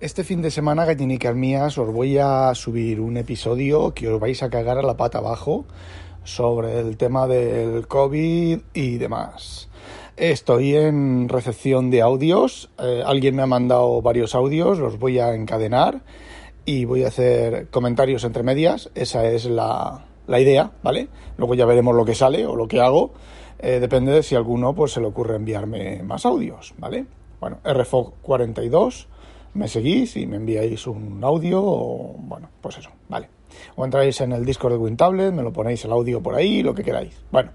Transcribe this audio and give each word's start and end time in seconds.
este 0.00 0.22
fin 0.22 0.42
de 0.42 0.52
semana, 0.52 0.84
gallinicas 0.84 1.34
mías, 1.34 1.76
os 1.76 1.92
voy 1.92 2.18
a 2.18 2.54
subir 2.54 3.00
un 3.00 3.16
episodio 3.16 3.92
que 3.94 4.06
os 4.08 4.20
vais 4.20 4.40
a 4.44 4.48
cagar 4.48 4.78
a 4.78 4.82
la 4.82 4.96
pata 4.96 5.18
abajo 5.18 5.64
sobre 6.22 6.78
el 6.78 6.96
tema 6.96 7.26
del 7.26 7.88
COVID 7.88 8.60
y 8.74 8.98
demás. 8.98 9.68
Estoy 10.16 10.76
en 10.76 11.28
recepción 11.28 11.90
de 11.90 12.02
audios, 12.02 12.70
eh, 12.78 13.02
alguien 13.04 13.34
me 13.34 13.42
ha 13.42 13.46
mandado 13.46 14.00
varios 14.00 14.36
audios, 14.36 14.78
los 14.78 15.00
voy 15.00 15.18
a 15.18 15.34
encadenar 15.34 16.02
y 16.64 16.84
voy 16.84 17.02
a 17.02 17.08
hacer 17.08 17.66
comentarios 17.70 18.22
entre 18.22 18.44
medias, 18.44 18.90
esa 18.94 19.26
es 19.26 19.46
la, 19.46 20.04
idea, 20.28 20.70
¿vale? 20.84 21.08
Luego 21.38 21.56
ya 21.56 21.66
veremos 21.66 21.96
lo 21.96 22.04
que 22.04 22.14
sale 22.14 22.46
o 22.46 22.54
lo 22.54 22.68
que 22.68 22.80
hago, 22.80 23.14
eh, 23.58 23.80
depende 23.80 24.12
de 24.12 24.22
si 24.22 24.36
alguno 24.36 24.76
pues 24.76 24.92
se 24.92 25.00
le 25.00 25.08
ocurre 25.08 25.34
enviarme 25.34 26.04
más 26.04 26.24
audios, 26.24 26.72
¿vale? 26.78 27.17
Bueno, 27.40 27.58
RFOG42, 27.64 29.06
me 29.54 29.68
seguís 29.68 30.16
y 30.16 30.26
me 30.26 30.36
enviáis 30.36 30.86
un 30.86 31.20
audio 31.22 31.62
o, 31.62 32.16
bueno, 32.18 32.48
pues 32.60 32.78
eso, 32.78 32.90
vale. 33.08 33.28
O 33.76 33.84
entráis 33.84 34.20
en 34.20 34.32
el 34.32 34.44
Discord 34.44 34.72
de 34.72 34.78
WinTablet, 34.78 35.32
me 35.32 35.42
lo 35.42 35.52
ponéis 35.52 35.84
el 35.84 35.92
audio 35.92 36.22
por 36.22 36.34
ahí, 36.34 36.62
lo 36.62 36.74
que 36.74 36.84
queráis. 36.84 37.14
Bueno, 37.30 37.50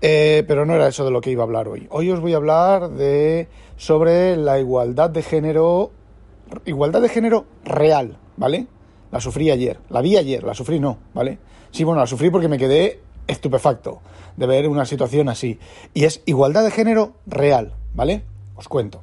eh, 0.00 0.44
pero 0.46 0.66
no 0.66 0.74
era 0.74 0.88
eso 0.88 1.04
de 1.04 1.10
lo 1.10 1.20
que 1.20 1.30
iba 1.30 1.42
a 1.42 1.46
hablar 1.46 1.68
hoy. 1.68 1.86
Hoy 1.90 2.10
os 2.10 2.20
voy 2.20 2.34
a 2.34 2.36
hablar 2.36 2.90
de 2.90 3.48
sobre 3.76 4.36
la 4.36 4.58
igualdad 4.58 5.10
de 5.10 5.22
género, 5.22 5.92
igualdad 6.64 7.02
de 7.02 7.08
género 7.08 7.46
real, 7.64 8.18
¿vale? 8.36 8.66
La 9.12 9.20
sufrí 9.20 9.50
ayer, 9.50 9.78
la 9.90 10.00
vi 10.00 10.16
ayer, 10.16 10.42
la 10.42 10.54
sufrí 10.54 10.80
no, 10.80 10.98
¿vale? 11.14 11.38
Sí, 11.70 11.84
bueno, 11.84 12.00
la 12.00 12.06
sufrí 12.06 12.30
porque 12.30 12.48
me 12.48 12.58
quedé 12.58 13.00
estupefacto 13.26 14.00
de 14.36 14.46
ver 14.46 14.68
una 14.68 14.84
situación 14.84 15.28
así. 15.28 15.58
Y 15.92 16.04
es 16.04 16.22
igualdad 16.26 16.64
de 16.64 16.70
género 16.70 17.14
real, 17.26 17.74
¿vale? 17.94 18.24
Os 18.56 18.68
cuento. 18.68 19.02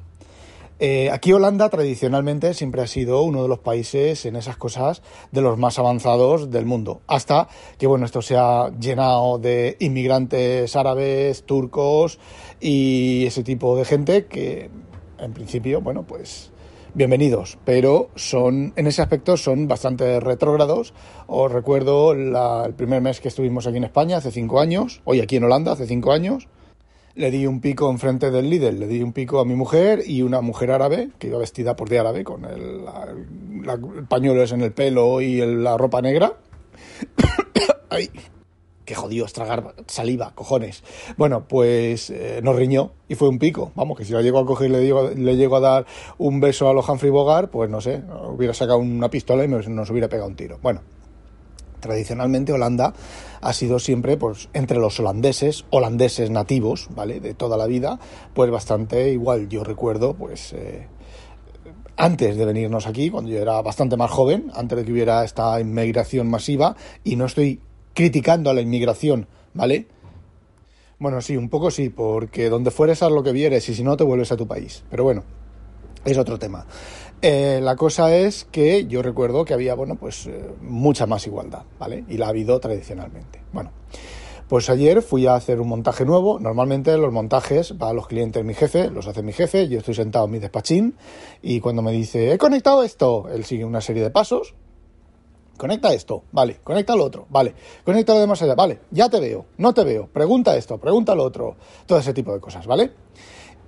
Eh, 0.84 1.10
aquí 1.12 1.32
Holanda 1.32 1.68
tradicionalmente 1.68 2.54
siempre 2.54 2.82
ha 2.82 2.88
sido 2.88 3.22
uno 3.22 3.42
de 3.42 3.48
los 3.48 3.60
países 3.60 4.26
en 4.26 4.34
esas 4.34 4.56
cosas 4.56 5.00
de 5.30 5.40
los 5.40 5.56
más 5.56 5.78
avanzados 5.78 6.50
del 6.50 6.66
mundo. 6.66 7.02
Hasta 7.06 7.46
que 7.78 7.86
bueno, 7.86 8.04
esto 8.04 8.20
se 8.20 8.36
ha 8.36 8.68
llenado 8.80 9.38
de 9.38 9.76
inmigrantes 9.78 10.74
árabes, 10.74 11.44
turcos 11.44 12.18
y 12.60 13.24
ese 13.26 13.44
tipo 13.44 13.76
de 13.76 13.84
gente 13.84 14.26
que 14.26 14.70
en 15.20 15.32
principio, 15.32 15.80
bueno, 15.80 16.02
pues 16.02 16.50
bienvenidos, 16.94 17.58
pero 17.64 18.10
son 18.16 18.72
en 18.74 18.86
ese 18.88 19.02
aspecto 19.02 19.36
son 19.36 19.68
bastante 19.68 20.18
retrógrados. 20.18 20.94
Os 21.28 21.52
recuerdo 21.52 22.10
el 22.10 22.74
primer 22.74 23.00
mes 23.02 23.20
que 23.20 23.28
estuvimos 23.28 23.68
aquí 23.68 23.76
en 23.76 23.84
España, 23.84 24.16
hace 24.16 24.32
cinco 24.32 24.58
años, 24.58 25.00
hoy 25.04 25.20
aquí 25.20 25.36
en 25.36 25.44
Holanda, 25.44 25.72
hace 25.72 25.86
cinco 25.86 26.10
años 26.10 26.48
le 27.14 27.30
di 27.30 27.46
un 27.46 27.60
pico 27.60 27.90
enfrente 27.90 28.30
del 28.30 28.48
líder, 28.48 28.74
le 28.74 28.86
di 28.86 29.02
un 29.02 29.12
pico 29.12 29.40
a 29.40 29.44
mi 29.44 29.54
mujer 29.54 30.02
y 30.06 30.22
una 30.22 30.40
mujer 30.40 30.70
árabe, 30.70 31.10
que 31.18 31.28
iba 31.28 31.38
vestida 31.38 31.76
por 31.76 31.88
de 31.88 31.98
árabe, 31.98 32.24
con 32.24 32.44
el, 32.44 32.84
pañuelos 34.08 34.52
en 34.52 34.62
el 34.62 34.72
pelo 34.72 35.20
y 35.20 35.44
la 35.44 35.76
ropa 35.76 36.00
negra. 36.00 36.34
Ay, 37.90 38.10
qué 38.84 38.94
jodido 38.94 39.26
tragar 39.26 39.74
saliva, 39.86 40.32
cojones. 40.34 40.82
Bueno, 41.16 41.46
pues 41.46 42.10
eh, 42.10 42.40
nos 42.42 42.56
riñó 42.56 42.92
y 43.08 43.14
fue 43.14 43.28
un 43.28 43.38
pico. 43.38 43.72
Vamos, 43.74 43.98
que 43.98 44.04
si 44.04 44.12
la 44.12 44.22
llego 44.22 44.38
a 44.38 44.46
coger 44.46 44.70
y 44.70 44.72
le, 44.72 45.14
le 45.14 45.36
llego 45.36 45.56
a 45.56 45.60
dar 45.60 45.86
un 46.18 46.40
beso 46.40 46.68
a 46.68 46.72
los 46.72 46.88
Humphrey 46.88 47.10
Bogart, 47.10 47.50
pues 47.50 47.68
no 47.68 47.80
sé, 47.80 48.02
hubiera 48.28 48.54
sacado 48.54 48.78
una 48.78 49.10
pistola 49.10 49.44
y 49.44 49.48
nos 49.48 49.90
hubiera 49.90 50.08
pegado 50.08 50.28
un 50.28 50.36
tiro. 50.36 50.58
Bueno, 50.62 50.80
tradicionalmente 51.82 52.54
Holanda 52.54 52.94
ha 53.42 53.52
sido 53.52 53.78
siempre, 53.78 54.16
pues, 54.16 54.48
entre 54.54 54.78
los 54.78 54.98
holandeses, 54.98 55.66
holandeses 55.68 56.30
nativos, 56.30 56.88
¿vale? 56.94 57.20
De 57.20 57.34
toda 57.34 57.58
la 57.58 57.66
vida, 57.66 57.98
pues 58.32 58.50
bastante 58.50 59.10
igual. 59.10 59.50
Yo 59.50 59.64
recuerdo, 59.64 60.14
pues, 60.14 60.54
eh, 60.54 60.86
antes 61.96 62.36
de 62.38 62.44
venirnos 62.46 62.86
aquí, 62.86 63.10
cuando 63.10 63.30
yo 63.30 63.38
era 63.38 63.60
bastante 63.60 63.98
más 63.98 64.10
joven, 64.10 64.50
antes 64.54 64.78
de 64.78 64.84
que 64.84 64.92
hubiera 64.92 65.24
esta 65.24 65.60
inmigración 65.60 66.30
masiva, 66.30 66.76
y 67.04 67.16
no 67.16 67.26
estoy 67.26 67.60
criticando 67.92 68.48
a 68.48 68.54
la 68.54 68.62
inmigración, 68.62 69.26
¿vale? 69.52 69.88
Bueno, 70.98 71.20
sí, 71.20 71.36
un 71.36 71.48
poco 71.48 71.70
sí, 71.70 71.88
porque 71.90 72.48
donde 72.48 72.70
fueres 72.70 73.02
haz 73.02 73.10
lo 73.10 73.24
que 73.24 73.32
vieres 73.32 73.68
y 73.68 73.74
si 73.74 73.82
no 73.82 73.96
te 73.96 74.04
vuelves 74.04 74.30
a 74.30 74.36
tu 74.36 74.46
país. 74.46 74.84
Pero 74.88 75.02
bueno, 75.02 75.24
es 76.04 76.16
otro 76.16 76.38
tema. 76.38 76.64
Eh, 77.24 77.60
la 77.62 77.76
cosa 77.76 78.12
es 78.12 78.48
que 78.50 78.86
yo 78.86 79.00
recuerdo 79.00 79.44
que 79.44 79.54
había, 79.54 79.76
bueno, 79.76 79.94
pues 79.94 80.26
eh, 80.26 80.44
mucha 80.60 81.06
más 81.06 81.24
igualdad, 81.28 81.62
¿vale? 81.78 82.04
Y 82.08 82.16
la 82.16 82.26
ha 82.26 82.30
habido 82.30 82.58
tradicionalmente. 82.58 83.40
Bueno, 83.52 83.70
pues 84.48 84.68
ayer 84.68 85.02
fui 85.02 85.28
a 85.28 85.36
hacer 85.36 85.60
un 85.60 85.68
montaje 85.68 86.04
nuevo. 86.04 86.40
Normalmente 86.40 86.96
los 86.98 87.12
montajes 87.12 87.74
va 87.80 87.90
a 87.90 87.92
los 87.92 88.08
clientes 88.08 88.44
mi 88.44 88.54
jefe, 88.54 88.90
los 88.90 89.06
hace 89.06 89.22
mi 89.22 89.32
jefe, 89.32 89.68
yo 89.68 89.78
estoy 89.78 89.94
sentado 89.94 90.24
en 90.24 90.32
mi 90.32 90.40
despachín 90.40 90.96
y 91.42 91.60
cuando 91.60 91.80
me 91.80 91.92
dice, 91.92 92.32
he 92.32 92.38
conectado 92.38 92.82
esto, 92.82 93.28
él 93.32 93.44
sigue 93.44 93.64
una 93.64 93.80
serie 93.80 94.02
de 94.02 94.10
pasos. 94.10 94.54
Conecta 95.56 95.94
esto, 95.94 96.24
vale, 96.32 96.58
conecta 96.64 96.96
lo 96.96 97.04
otro, 97.04 97.26
vale, 97.30 97.54
conecta 97.84 98.14
lo 98.14 98.20
demás 98.20 98.42
allá, 98.42 98.56
vale, 98.56 98.80
ya 98.90 99.08
te 99.08 99.20
veo, 99.20 99.44
no 99.58 99.72
te 99.72 99.84
veo, 99.84 100.08
pregunta 100.08 100.56
esto, 100.56 100.78
pregunta 100.78 101.14
lo 101.14 101.22
otro, 101.22 101.54
todo 101.86 101.98
ese 101.98 102.12
tipo 102.12 102.32
de 102.32 102.40
cosas, 102.40 102.66
¿vale? 102.66 102.90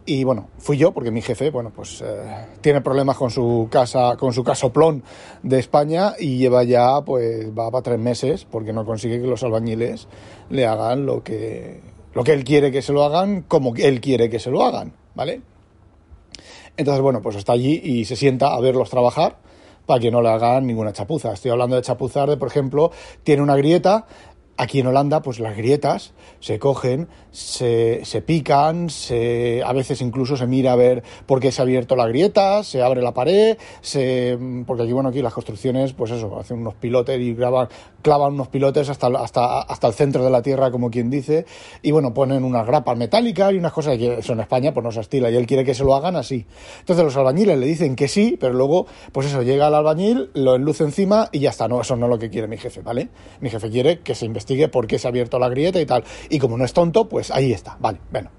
Y 0.07 0.23
bueno, 0.23 0.51
fui 0.59 0.77
yo 0.77 0.93
porque 0.93 1.11
mi 1.11 1.23
jefe, 1.23 1.51
bueno, 1.51 1.73
pues 1.75 2.03
eh, 2.03 2.47
tiene 2.61 2.83
problemas 2.83 3.17
con 3.17 3.31
su 3.31 3.69
casa, 3.71 4.17
con 4.19 4.35
su 4.35 4.45
casoplón 4.45 5.03
de 5.43 5.59
España 5.59 6.13
y 6.19 6.37
lleva 6.37 6.63
ya, 6.63 7.01
pues 7.01 7.51
va 7.57 7.71
para 7.71 7.83
tres 7.83 7.99
meses 7.99 8.45
porque 8.45 8.75
no 8.75 8.85
consigue 8.85 9.19
que 9.19 9.27
los 9.27 9.43
albañiles 9.43 10.07
le 10.51 10.67
hagan 10.67 11.07
lo 11.07 11.23
que, 11.23 11.81
lo 12.13 12.23
que 12.23 12.33
él 12.33 12.45
quiere 12.45 12.71
que 12.71 12.83
se 12.83 12.93
lo 12.93 13.03
hagan 13.03 13.43
como 13.43 13.75
él 13.77 14.03
quiere 14.03 14.29
que 14.29 14.39
se 14.39 14.51
lo 14.51 14.63
hagan, 14.63 14.93
¿vale? 15.15 15.41
Entonces, 16.77 17.01
bueno, 17.01 17.23
pues 17.23 17.37
está 17.37 17.53
allí 17.53 17.81
y 17.83 18.05
se 18.05 18.17
sienta 18.17 18.55
a 18.55 18.61
verlos 18.61 18.91
trabajar 18.91 19.39
para 19.87 20.01
que 20.01 20.11
no 20.11 20.21
le 20.21 20.29
hagan 20.29 20.67
ninguna 20.67 20.93
chapuza. 20.93 21.33
Estoy 21.33 21.51
hablando 21.51 21.77
de 21.77 21.83
chapuzar 21.83 22.29
de, 22.29 22.37
por 22.37 22.49
ejemplo, 22.49 22.91
tiene 23.23 23.43
una 23.43 23.57
grieta, 23.57 24.07
Aquí 24.57 24.79
en 24.79 24.87
Holanda, 24.87 25.21
pues 25.21 25.41
las 25.41 25.57
grietas 25.57 26.13
se 26.39 26.61
cogen, 26.61 27.09
se, 27.33 28.05
se 28.05 28.23
pican, 28.23 28.89
se, 28.89 29.63
a 29.65 29.73
veces 29.73 30.01
incluso 30.01 30.37
se 30.37 30.47
mira 30.47 30.73
a 30.73 30.77
ver 30.77 31.03
por 31.27 31.41
qué 31.41 31.51
se 31.51 31.61
ha 31.61 31.65
abierto 31.65 31.97
la 31.97 32.07
grieta, 32.07 32.63
se 32.63 32.81
abre 32.81 33.03
la 33.03 33.13
pared, 33.13 33.59
se, 33.81 34.39
porque 34.65 34.85
aquí, 34.85 34.93
bueno, 34.93 35.09
aquí 35.09 35.23
las 35.23 35.35
construcciones, 35.35 35.93
pues 35.93 36.13
eso, 36.13 36.39
hacen 36.39 36.59
unos 36.59 36.75
pilotes 36.75 37.21
y 37.21 37.35
graban, 37.35 37.67
clavan 38.01 38.35
unos 38.35 38.47
pilotes 38.47 38.89
hasta, 38.91 39.09
hasta, 39.09 39.63
hasta 39.63 39.87
el 39.89 39.93
centro 39.93 40.23
de 40.23 40.31
la 40.31 40.41
tierra, 40.41 40.71
como 40.71 40.89
quien 40.89 41.11
dice, 41.11 41.47
y 41.83 41.91
bueno, 41.91 42.15
ponen 42.15 42.45
unas 42.45 42.65
grapas 42.65 42.97
metálicas 42.97 43.53
y 43.53 43.57
unas 43.57 43.73
cosas 43.73 43.99
que 43.99 44.19
eso 44.19 44.35
en 44.35 44.41
España 44.41 44.73
pues 44.73 44.85
no 44.85 44.93
se 44.93 45.01
estila 45.01 45.33
y 45.33 45.37
él 45.37 45.47
quiere 45.47 45.65
que 45.65 45.75
se 45.75 45.83
lo 45.83 45.97
hagan 45.97 46.15
así. 46.15 46.47
Entonces 46.79 47.05
los 47.05 47.17
albañiles 47.17 47.59
le 47.59 47.67
dicen 47.67 47.97
que 47.97 48.07
sí, 48.07 48.37
pero 48.39 48.55
luego, 48.55 48.87
pues 49.11 49.27
eso, 49.27 49.43
llega 49.43 49.67
el 49.67 49.75
albañil, 49.75 50.31
lo 50.35 50.55
enluce 50.55 50.85
encima 50.85 51.29
y 51.33 51.41
ya 51.41 51.51
está, 51.51 51.67
no, 51.67 51.81
eso 51.81 51.97
no 51.97 52.07
es 52.07 52.11
lo 52.11 52.19
que 52.21 52.31
quiere 52.31 52.47
mi 52.47 52.57
jefe, 52.57 52.83
¿vale? 52.83 53.09
Mi 53.41 53.51
jefe 53.51 53.69
quiere 53.69 53.99
que 53.99 54.15
se 54.15 54.27
investigue 54.27 54.44
investigue 54.45 54.69
por 54.69 54.87
qué 54.87 54.99
se 54.99 55.09
ha 55.09 55.11
abierto 55.11 55.39
la 55.39 55.49
grieta 55.49 55.81
y 55.81 55.87
tal. 55.87 56.05
Y 56.29 56.39
como 56.39 56.59
no 56.59 56.65
es 56.65 56.73
tonto, 56.73 57.09
pues 57.09 57.31
ahí 57.31 57.53
está, 57.53 57.77
vale, 57.81 57.99
bueno. 58.11 58.31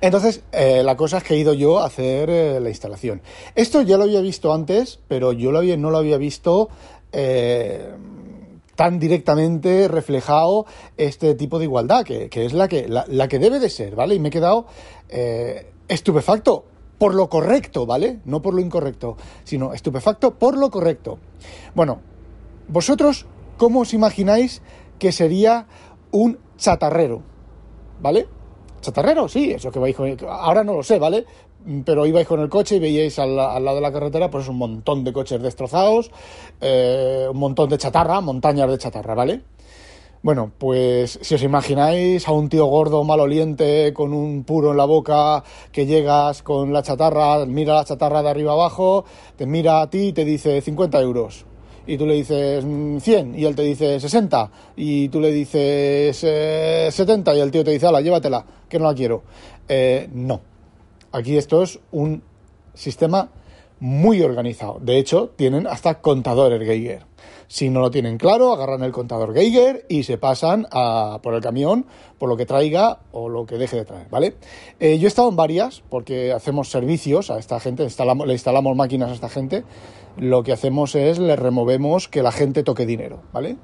Entonces, 0.00 0.42
eh, 0.52 0.82
la 0.82 0.96
cosa 0.96 1.18
es 1.18 1.24
que 1.24 1.34
he 1.34 1.38
ido 1.38 1.54
yo 1.54 1.78
a 1.78 1.86
hacer 1.86 2.28
eh, 2.28 2.60
la 2.60 2.68
instalación. 2.68 3.22
Esto 3.54 3.80
ya 3.82 3.96
lo 3.96 4.04
había 4.04 4.20
visto 4.20 4.52
antes, 4.52 5.00
pero 5.08 5.32
yo 5.32 5.50
lo 5.50 5.58
había, 5.58 5.76
no 5.76 5.90
lo 5.90 5.98
había 5.98 6.18
visto 6.18 6.68
eh, 7.12 7.90
tan 8.74 8.98
directamente 8.98 9.88
reflejado 9.88 10.66
este 10.96 11.34
tipo 11.34 11.58
de 11.58 11.64
igualdad, 11.64 12.04
que, 12.04 12.28
es 12.32 12.52
la 12.52 12.68
que, 12.68 12.86
la, 12.88 13.28
que 13.28 13.38
debe 13.38 13.60
de 13.60 13.70
ser, 13.70 13.94
¿vale? 13.94 14.16
Y 14.16 14.18
me 14.18 14.28
he 14.28 14.32
quedado 14.32 14.66
estupefacto 15.88 16.64
por 16.98 17.14
lo 17.14 17.28
correcto, 17.28 17.86
¿vale? 17.86 18.18
No 18.24 18.42
por 18.42 18.52
lo 18.52 18.60
incorrecto, 18.60 19.16
sino 19.44 19.72
estupefacto 19.72 20.34
por 20.34 20.58
lo 20.58 20.70
correcto. 20.70 21.18
Bueno, 21.74 22.00
vosotros 22.68 23.26
¿cómo 23.56 23.80
os 23.80 23.94
imagináis 23.94 24.62
que 24.98 25.12
sería 25.12 25.66
un 26.10 26.38
chatarrero? 26.56 27.22
¿Vale? 28.00 28.26
Chatarrero, 28.80 29.28
sí, 29.28 29.52
eso 29.52 29.70
que 29.70 29.78
vais 29.78 29.96
con... 29.96 30.16
Ahora 30.28 30.62
no 30.62 30.74
lo 30.74 30.82
sé, 30.82 30.98
¿vale? 30.98 31.24
Pero 31.84 32.04
ibais 32.04 32.26
con 32.26 32.40
el 32.40 32.50
coche 32.50 32.76
y 32.76 32.78
veíais 32.78 33.18
al, 33.18 33.34
lado 33.36 33.74
de 33.74 33.80
la 33.80 33.92
carretera 33.92 34.28
pues 34.30 34.48
un 34.48 34.58
montón 34.58 35.02
de 35.02 35.12
coches 35.12 35.40
destrozados, 35.40 36.10
eh, 36.60 37.26
un 37.30 37.38
montón 37.38 37.70
de 37.70 37.78
chatarra, 37.78 38.20
montañas 38.20 38.68
de 38.68 38.76
chatarra, 38.76 39.14
¿vale? 39.14 39.42
Bueno, 40.24 40.52
pues 40.56 41.18
si 41.20 41.34
os 41.34 41.42
imagináis 41.42 42.26
a 42.26 42.32
un 42.32 42.48
tío 42.48 42.64
gordo, 42.64 43.04
maloliente, 43.04 43.92
con 43.92 44.14
un 44.14 44.44
puro 44.44 44.70
en 44.70 44.78
la 44.78 44.86
boca, 44.86 45.44
que 45.70 45.84
llegas 45.84 46.42
con 46.42 46.72
la 46.72 46.82
chatarra, 46.82 47.44
mira 47.44 47.74
la 47.74 47.84
chatarra 47.84 48.22
de 48.22 48.30
arriba 48.30 48.52
abajo, 48.52 49.04
te 49.36 49.44
mira 49.44 49.82
a 49.82 49.90
ti 49.90 50.08
y 50.08 50.12
te 50.14 50.24
dice 50.24 50.62
50 50.62 50.98
euros. 51.02 51.44
Y 51.86 51.98
tú 51.98 52.06
le 52.06 52.14
dices 52.14 52.64
100 52.64 53.30
mm, 53.30 53.34
y 53.34 53.44
él 53.44 53.54
te 53.54 53.62
dice 53.62 54.00
60. 54.00 54.50
Y 54.76 55.08
tú 55.08 55.20
le 55.20 55.30
dices 55.32 56.16
70 56.16 57.32
eh, 57.32 57.36
y 57.36 57.40
el 57.40 57.50
tío 57.50 57.64
te 57.64 57.70
dice, 57.70 57.86
ala, 57.86 58.00
llévatela, 58.00 58.44
que 58.68 58.78
no 58.78 58.86
la 58.86 58.94
quiero. 58.94 59.22
Eh, 59.68 60.08
no. 60.12 60.40
Aquí 61.12 61.36
esto 61.36 61.62
es 61.62 61.78
un 61.92 62.22
sistema 62.74 63.30
muy 63.80 64.22
organizado. 64.22 64.78
De 64.80 64.98
hecho, 64.98 65.30
tienen 65.36 65.66
hasta 65.66 66.00
contadores 66.00 66.66
Geiger. 66.66 67.02
Si 67.46 67.68
no 67.68 67.80
lo 67.80 67.90
tienen 67.90 68.18
claro, 68.18 68.52
agarran 68.52 68.82
el 68.82 68.92
contador 68.92 69.34
Geiger 69.34 69.84
y 69.88 70.04
se 70.04 70.18
pasan 70.18 70.66
a, 70.70 71.20
por 71.22 71.34
el 71.34 71.40
camión, 71.40 71.86
por 72.18 72.28
lo 72.28 72.36
que 72.36 72.46
traiga 72.46 73.00
o 73.12 73.28
lo 73.28 73.46
que 73.46 73.58
deje 73.58 73.76
de 73.76 73.84
traer, 73.84 74.08
¿vale? 74.10 74.36
Eh, 74.80 74.98
yo 74.98 75.06
he 75.06 75.08
estado 75.08 75.28
en 75.28 75.36
varias, 75.36 75.82
porque 75.90 76.32
hacemos 76.32 76.70
servicios 76.70 77.30
a 77.30 77.38
esta 77.38 77.60
gente, 77.60 77.84
instalamos, 77.84 78.26
le 78.26 78.32
instalamos 78.32 78.74
máquinas 78.74 79.10
a 79.10 79.14
esta 79.14 79.28
gente. 79.28 79.64
Lo 80.16 80.42
que 80.42 80.52
hacemos 80.52 80.94
es 80.94 81.18
le 81.18 81.36
removemos 81.36 82.08
que 82.08 82.22
la 82.22 82.32
gente 82.32 82.62
toque 82.62 82.86
dinero, 82.86 83.22
¿vale? 83.32 83.56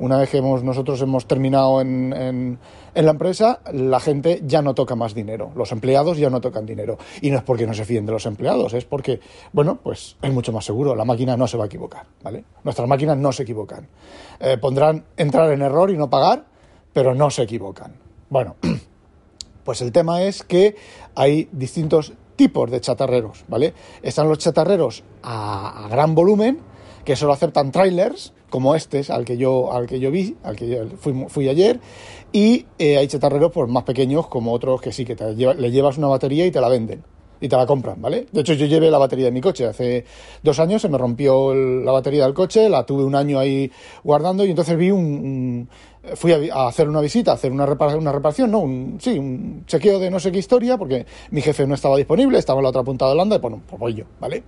Una 0.00 0.16
vez 0.16 0.30
que 0.30 0.38
hemos, 0.38 0.62
nosotros 0.62 1.02
hemos 1.02 1.26
terminado 1.26 1.80
en, 1.80 2.12
en, 2.12 2.58
la 2.94 3.10
empresa, 3.10 3.60
la 3.72 3.98
gente 3.98 4.40
ya 4.44 4.62
no 4.62 4.74
toca 4.74 4.94
más 4.94 5.12
dinero. 5.12 5.50
Los 5.56 5.72
empleados 5.72 6.18
ya 6.18 6.30
no 6.30 6.40
tocan 6.40 6.66
dinero. 6.66 6.98
Y 7.20 7.32
no 7.32 7.38
es 7.38 7.42
porque 7.42 7.66
no 7.66 7.74
se 7.74 7.84
fíen 7.84 8.06
de 8.06 8.12
los 8.12 8.24
empleados, 8.26 8.74
es 8.74 8.84
porque, 8.84 9.18
bueno, 9.52 9.80
pues 9.82 10.16
es 10.22 10.32
mucho 10.32 10.52
más 10.52 10.64
seguro. 10.64 10.94
La 10.94 11.04
máquina 11.04 11.36
no 11.36 11.48
se 11.48 11.56
va 11.56 11.64
a 11.64 11.66
equivocar, 11.66 12.06
¿vale? 12.22 12.44
Nuestras 12.62 12.88
máquinas 12.88 13.16
no 13.16 13.32
se 13.32 13.42
equivocan. 13.42 13.88
Eh, 14.38 14.56
pondrán 14.58 15.04
entrar 15.16 15.50
en 15.50 15.62
error 15.62 15.90
y 15.90 15.96
no 15.96 16.08
pagar, 16.08 16.44
pero 16.92 17.16
no 17.16 17.28
se 17.30 17.42
equivocan. 17.42 17.94
Bueno, 18.30 18.54
pues 19.64 19.82
el 19.82 19.90
tema 19.90 20.22
es 20.22 20.44
que 20.44 20.76
hay 21.16 21.48
distintos 21.50 22.12
tipos 22.38 22.70
de 22.70 22.80
chatarreros, 22.80 23.44
¿vale? 23.48 23.74
Están 24.00 24.28
los 24.28 24.38
chatarreros 24.38 25.02
a, 25.22 25.88
gran 25.90 26.14
volumen, 26.14 26.60
que 27.04 27.16
solo 27.16 27.32
aceptan 27.34 27.72
trailers, 27.72 28.32
como 28.48 28.74
este, 28.74 29.02
al 29.10 29.26
que 29.26 29.36
yo, 29.36 29.72
al 29.72 29.86
que 29.86 30.00
yo 30.00 30.10
vi, 30.10 30.36
al 30.42 30.56
que 30.56 30.68
yo 30.68 30.86
fui, 30.98 31.26
fui 31.28 31.48
ayer, 31.48 31.80
y 32.32 32.64
eh, 32.78 32.96
hay 32.96 33.08
chatarreros 33.08 33.50
pues, 33.52 33.68
más 33.68 33.82
pequeños 33.82 34.28
como 34.28 34.52
otros 34.52 34.80
que 34.80 34.92
sí, 34.92 35.04
que 35.04 35.16
te 35.16 35.34
le 35.34 35.70
llevas 35.70 35.98
una 35.98 36.06
batería 36.06 36.46
y 36.46 36.50
te 36.50 36.60
la 36.60 36.68
venden 36.68 37.02
y 37.40 37.48
te 37.48 37.56
la 37.56 37.66
compran, 37.66 38.00
¿vale? 38.00 38.26
De 38.32 38.40
hecho, 38.40 38.54
yo 38.54 38.66
llevé 38.66 38.90
la 38.90 38.98
batería 38.98 39.26
de 39.26 39.32
mi 39.32 39.40
coche. 39.40 39.66
Hace 39.66 40.04
dos 40.42 40.58
años 40.58 40.82
se 40.82 40.88
me 40.88 40.98
rompió 40.98 41.54
la 41.54 41.92
batería 41.92 42.24
del 42.24 42.34
coche, 42.34 42.68
la 42.68 42.84
tuve 42.84 43.04
un 43.04 43.14
año 43.14 43.38
ahí 43.38 43.70
guardando 44.04 44.44
y 44.44 44.50
entonces 44.50 44.76
vi 44.76 44.90
un, 44.90 45.68
fui 46.14 46.32
a, 46.32 46.66
hacer 46.66 46.88
una 46.88 47.00
visita, 47.00 47.32
a 47.32 47.34
hacer 47.34 47.52
una 47.52 47.66
reparación, 47.66 48.02
una 48.02 48.12
reparación, 48.12 48.50
no, 48.50 48.60
un, 48.60 48.98
sí, 49.00 49.18
un 49.18 49.64
chequeo 49.66 49.98
de 49.98 50.10
no 50.10 50.20
sé 50.20 50.32
qué 50.32 50.38
historia, 50.38 50.76
porque 50.76 51.06
mi 51.30 51.40
jefe 51.40 51.66
no 51.66 51.74
estaba 51.74 51.96
disponible, 51.96 52.38
estaba 52.38 52.60
en 52.60 52.64
la 52.64 52.70
otra 52.70 52.82
punta 52.82 53.06
de 53.06 53.12
Holanda, 53.12 53.36
y 53.36 53.38
bueno, 53.38 53.62
pues 53.66 53.78
voy 53.78 53.94
yo, 53.94 54.04
¿vale? 54.20 54.42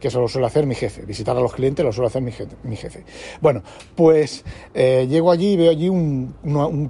Que 0.00 0.08
eso 0.08 0.20
lo 0.20 0.28
suele 0.28 0.46
hacer 0.46 0.66
mi 0.66 0.74
jefe, 0.74 1.04
visitar 1.04 1.36
a 1.36 1.40
los 1.40 1.52
clientes 1.52 1.84
lo 1.84 1.92
suele 1.92 2.08
hacer 2.08 2.22
mi 2.22 2.32
jefe. 2.32 2.56
Mi 2.64 2.76
jefe. 2.76 3.04
Bueno, 3.40 3.62
pues 3.94 4.44
eh, 4.74 5.06
llego 5.08 5.30
allí 5.30 5.52
y 5.52 5.56
veo 5.56 5.70
allí 5.70 5.88
un, 5.88 6.34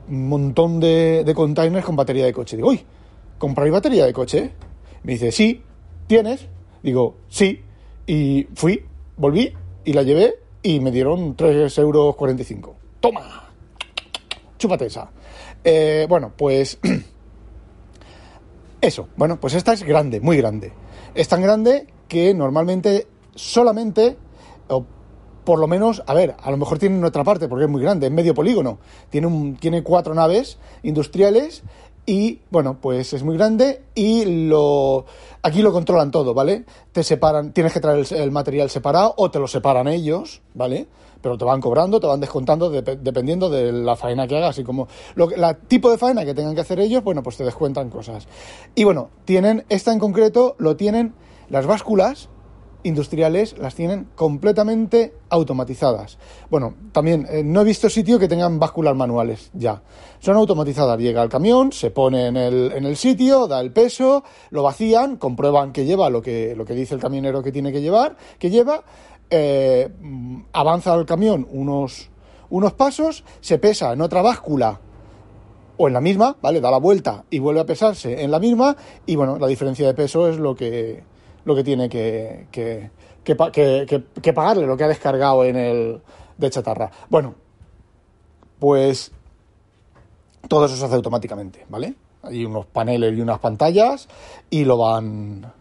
montón 0.09 0.81
de, 0.81 1.23
de, 1.25 1.35
containers 1.35 1.85
con 1.85 1.97
batería 1.97 2.25
de 2.25 2.33
coche. 2.33 2.57
Digo, 2.57 2.71
uy, 2.71 2.85
¿compráis 3.39 3.73
batería 3.73 4.07
de 4.07 4.13
coche? 4.13 4.53
Me 5.07 5.13
dice, 5.13 5.31
sí, 5.31 5.63
¿tienes? 6.09 6.49
Digo, 6.83 7.15
sí, 7.29 7.63
y 8.09 8.49
fui, 8.57 8.85
volví 9.17 9.55
y 9.85 9.93
la 9.93 10.03
llevé 10.03 10.35
y 10.65 10.81
me 10.81 10.91
dieron 10.91 11.37
3,45 11.37 11.81
euros. 11.81 12.77
¡Toma! 12.99 13.47
chúpate 14.59 14.87
esa. 14.87 15.09
Eh, 15.63 16.07
bueno, 16.09 16.33
pues 16.37 16.81
eso. 18.81 19.09
Bueno, 19.17 19.39
pues 19.39 19.55
esta 19.55 19.75
es 19.75 19.85
grande, 19.85 20.21
muy 20.21 20.39
grande. 20.39 20.73
Es 21.15 21.29
tan 21.29 21.41
grande 21.41 21.87
que 22.09 22.35
normalmente 22.35 23.07
solamente, 23.37 24.17
o 24.67 24.85
por 25.45 25.61
lo 25.61 25.69
menos, 25.69 26.03
a 26.05 26.15
ver, 26.15 26.35
a 26.43 26.51
lo 26.51 26.57
mejor 26.57 26.81
tiene 26.81 27.07
otra 27.07 27.23
parte 27.23 27.47
porque 27.47 27.67
es 27.67 27.71
muy 27.71 27.81
grande, 27.81 28.09
es 28.09 28.13
medio 28.13 28.35
polígono. 28.35 28.81
Tiene, 29.09 29.29
un, 29.29 29.55
tiene 29.55 29.85
cuatro 29.85 30.15
naves 30.15 30.59
industriales 30.83 31.63
y 32.07 32.39
bueno, 32.51 32.79
pues 32.81 33.13
es 33.13 33.25
muy 33.25 33.37
grande 33.37 33.83
y 33.95 34.47
lo 34.47 35.05
aquí 35.43 35.61
lo 35.61 35.73
controlan 35.73 36.13
todo, 36.13 36.35
¿vale? 36.35 36.65
Te 36.93 37.03
separan, 37.03 37.53
tienes 37.53 37.73
que 37.73 37.81
traer 37.81 38.07
el, 38.13 38.31
material 38.31 38.71
separado 38.71 39.13
o 39.17 39.31
te 39.31 39.41
lo 39.41 39.49
separan 39.49 39.89
ellos, 39.89 40.41
¿vale? 40.55 40.87
Pero 41.21 41.37
te 41.37 41.45
van 41.45 41.61
cobrando, 41.61 41.99
te 41.99 42.07
van 42.07 42.21
descontando 42.21 42.71
dependiendo 42.71 43.51
de 43.51 43.73
la 43.73 43.97
faena 43.97 44.29
que 44.29 44.37
hagas 44.37 44.59
y 44.59 44.65
como 44.65 44.87
lo 45.17 45.29
la 45.31 45.55
tipo 45.55 45.91
de 45.91 45.99
faena 45.99 46.25
que 46.25 46.35
tengan 46.35 46.55
que 46.55 46.61
hacer 46.61 46.79
ellos, 46.79 47.03
bueno, 47.03 47.25
pues 47.25 47.37
te 47.37 47.45
descuentan 47.45 47.91
cosas. 47.91 48.29
Y 48.77 48.85
bueno, 48.85 49.11
tienen 49.25 49.65
esta 49.69 49.93
en 49.93 49.99
concreto 49.99 50.55
lo 50.59 50.77
tienen 50.77 51.15
las 51.49 51.67
básculas 51.67 52.29
industriales 52.87 53.59
las 53.59 53.75
tienen 53.75 54.09
completamente 54.15 55.15
automatizadas. 55.29 56.19
Bueno, 56.51 56.75
también 56.93 57.27
eh, 57.29 57.43
no 57.43 57.61
he 57.61 57.65
visto 57.65 57.91
sitio 57.91 58.19
que 58.19 58.29
tengan 58.29 58.59
básculas 58.59 58.95
manuales 58.95 59.51
ya. 59.53 59.83
Son 60.21 60.37
automatizadas. 60.37 60.99
Llega 60.99 61.23
el 61.23 61.29
camión, 61.29 61.73
se 61.73 61.91
pone 61.91 62.27
en 62.27 62.37
el, 62.37 62.73
en 62.73 62.85
el 62.85 62.97
sitio, 62.97 63.47
da 63.47 63.61
el 63.61 63.73
peso, 63.73 64.23
lo 64.51 64.63
vacían, 64.63 65.17
comprueban 65.17 65.73
que 65.73 65.85
lleva 65.85 66.09
lo 66.11 66.23
que, 66.23 66.55
lo 66.57 66.65
que 66.65 66.75
dice 66.75 66.95
el 66.95 67.01
camionero 67.01 67.43
que 67.43 67.53
tiene 67.53 67.73
que 67.73 67.83
llevar, 67.83 68.17
que 68.39 68.51
lleva, 68.51 68.85
eh, 69.31 69.89
avanza 70.53 70.95
el 70.95 71.07
camión 71.07 71.47
unos, 71.51 72.11
unos 72.51 72.73
pasos, 72.75 73.25
se 73.41 73.59
pesa 73.59 73.93
en 73.93 74.01
otra 74.01 74.23
báscula 74.23 74.81
o 75.77 75.89
en 75.89 75.93
la 75.93 76.01
misma, 76.01 76.37
¿vale? 76.41 76.61
Da 76.61 76.71
la 76.71 76.79
vuelta 76.79 77.25
y 77.31 77.41
vuelve 77.41 77.61
a 77.61 77.67
pesarse 77.67 78.23
en 78.23 78.31
la 78.31 78.39
misma 78.39 78.77
y 79.05 79.17
bueno, 79.17 79.39
la 79.39 79.49
diferencia 79.49 79.87
de 79.87 79.95
peso 79.95 80.29
es 80.29 80.39
lo 80.39 80.55
que 80.55 81.16
lo 81.47 81.55
que 81.55 81.65
tiene 81.65 81.89
que, 81.89 82.49
que, 82.51 82.91
que, 83.23 84.33
pagarle, 84.35 84.67
lo 84.67 84.77
que 84.77 84.85
ha 84.85 84.89
descargado 84.89 85.45
en 85.45 85.57
el 85.57 86.03
de 86.37 86.51
chatarra. 86.51 86.91
Bueno, 87.09 87.37
pues 88.59 89.13
todo 90.49 90.67
eso 90.67 90.77
se 90.77 90.85
hace 90.85 90.97
automáticamente, 90.97 91.65
¿vale? 91.69 91.95
Hay 92.25 92.45
unos 92.45 92.67
paneles 92.67 93.17
y 93.17 93.21
unas 93.21 93.39
pantallas 93.39 94.09
y 94.51 94.65
lo 94.65 94.77
van 94.77 95.53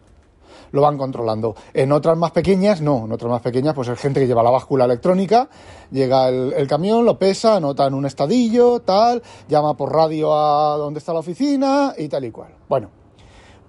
lo 0.72 0.82
van 0.82 0.98
controlando. 0.98 1.56
En 1.74 1.92
otras 1.92 2.18
más 2.18 2.32
pequeñas, 2.32 2.82
no, 2.82 3.06
en 3.06 3.12
otras 3.12 3.32
más 3.32 3.42
pequeñas, 3.42 3.76
pues 3.76 3.88
hay 3.88 3.96
gente 3.96 4.20
que 4.20 4.28
lleva 4.28 4.44
la 4.44 4.50
báscula 4.50 4.86
electrónica, 4.86 5.48
llega 5.92 6.28
el, 6.28 6.52
el, 6.52 6.68
camión, 6.68 7.06
lo 7.06 7.18
pesa, 7.18 7.58
anota 7.58 7.86
en 7.86 7.94
un 7.94 8.06
estadillo, 8.06 8.82
tal, 8.82 9.22
llama 9.48 9.78
por 9.78 9.94
radio 9.94 10.36
a 10.36 10.76
donde 10.78 10.98
está 10.98 11.14
la 11.14 11.20
oficina 11.20 11.94
y 11.96 12.10
tal 12.10 12.26
y 12.26 12.32
cual. 12.32 12.56
Bueno, 12.68 12.90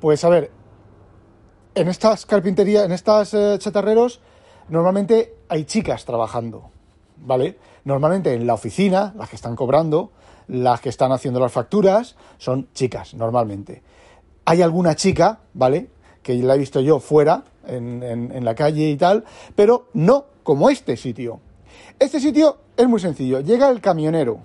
pues 0.00 0.24
a 0.24 0.30
ver, 0.30 0.50
en 1.76 1.88
estas 1.88 2.24
carpinterías, 2.24 2.86
en 2.86 2.92
estas 2.92 3.34
eh, 3.34 3.56
chatarreros, 3.58 4.20
normalmente 4.70 5.34
hay 5.48 5.64
chicas 5.64 6.06
trabajando, 6.06 6.70
¿vale? 7.18 7.58
Normalmente 7.84 8.32
en 8.32 8.46
la 8.46 8.54
oficina, 8.54 9.12
las 9.16 9.28
que 9.28 9.36
están 9.36 9.54
cobrando, 9.54 10.10
las 10.48 10.80
que 10.80 10.88
están 10.88 11.12
haciendo 11.12 11.38
las 11.38 11.52
facturas, 11.52 12.16
son 12.38 12.68
chicas, 12.72 13.12
normalmente. 13.12 13.82
Hay 14.46 14.62
alguna 14.62 14.96
chica, 14.96 15.40
¿vale? 15.52 15.90
Que 16.22 16.34
la 16.36 16.54
he 16.54 16.58
visto 16.58 16.80
yo 16.80 16.98
fuera, 16.98 17.44
en, 17.66 18.44
la 18.44 18.54
calle 18.54 18.88
y 18.88 18.96
tal, 18.96 19.24
pero 19.54 19.88
no 19.92 20.24
como 20.42 20.70
este 20.70 20.96
sitio. 20.96 21.40
Este 21.98 22.20
sitio 22.20 22.56
es 22.76 22.88
muy 22.88 23.00
sencillo. 23.00 23.40
Llega 23.40 23.68
el 23.68 23.80
camionero. 23.80 24.38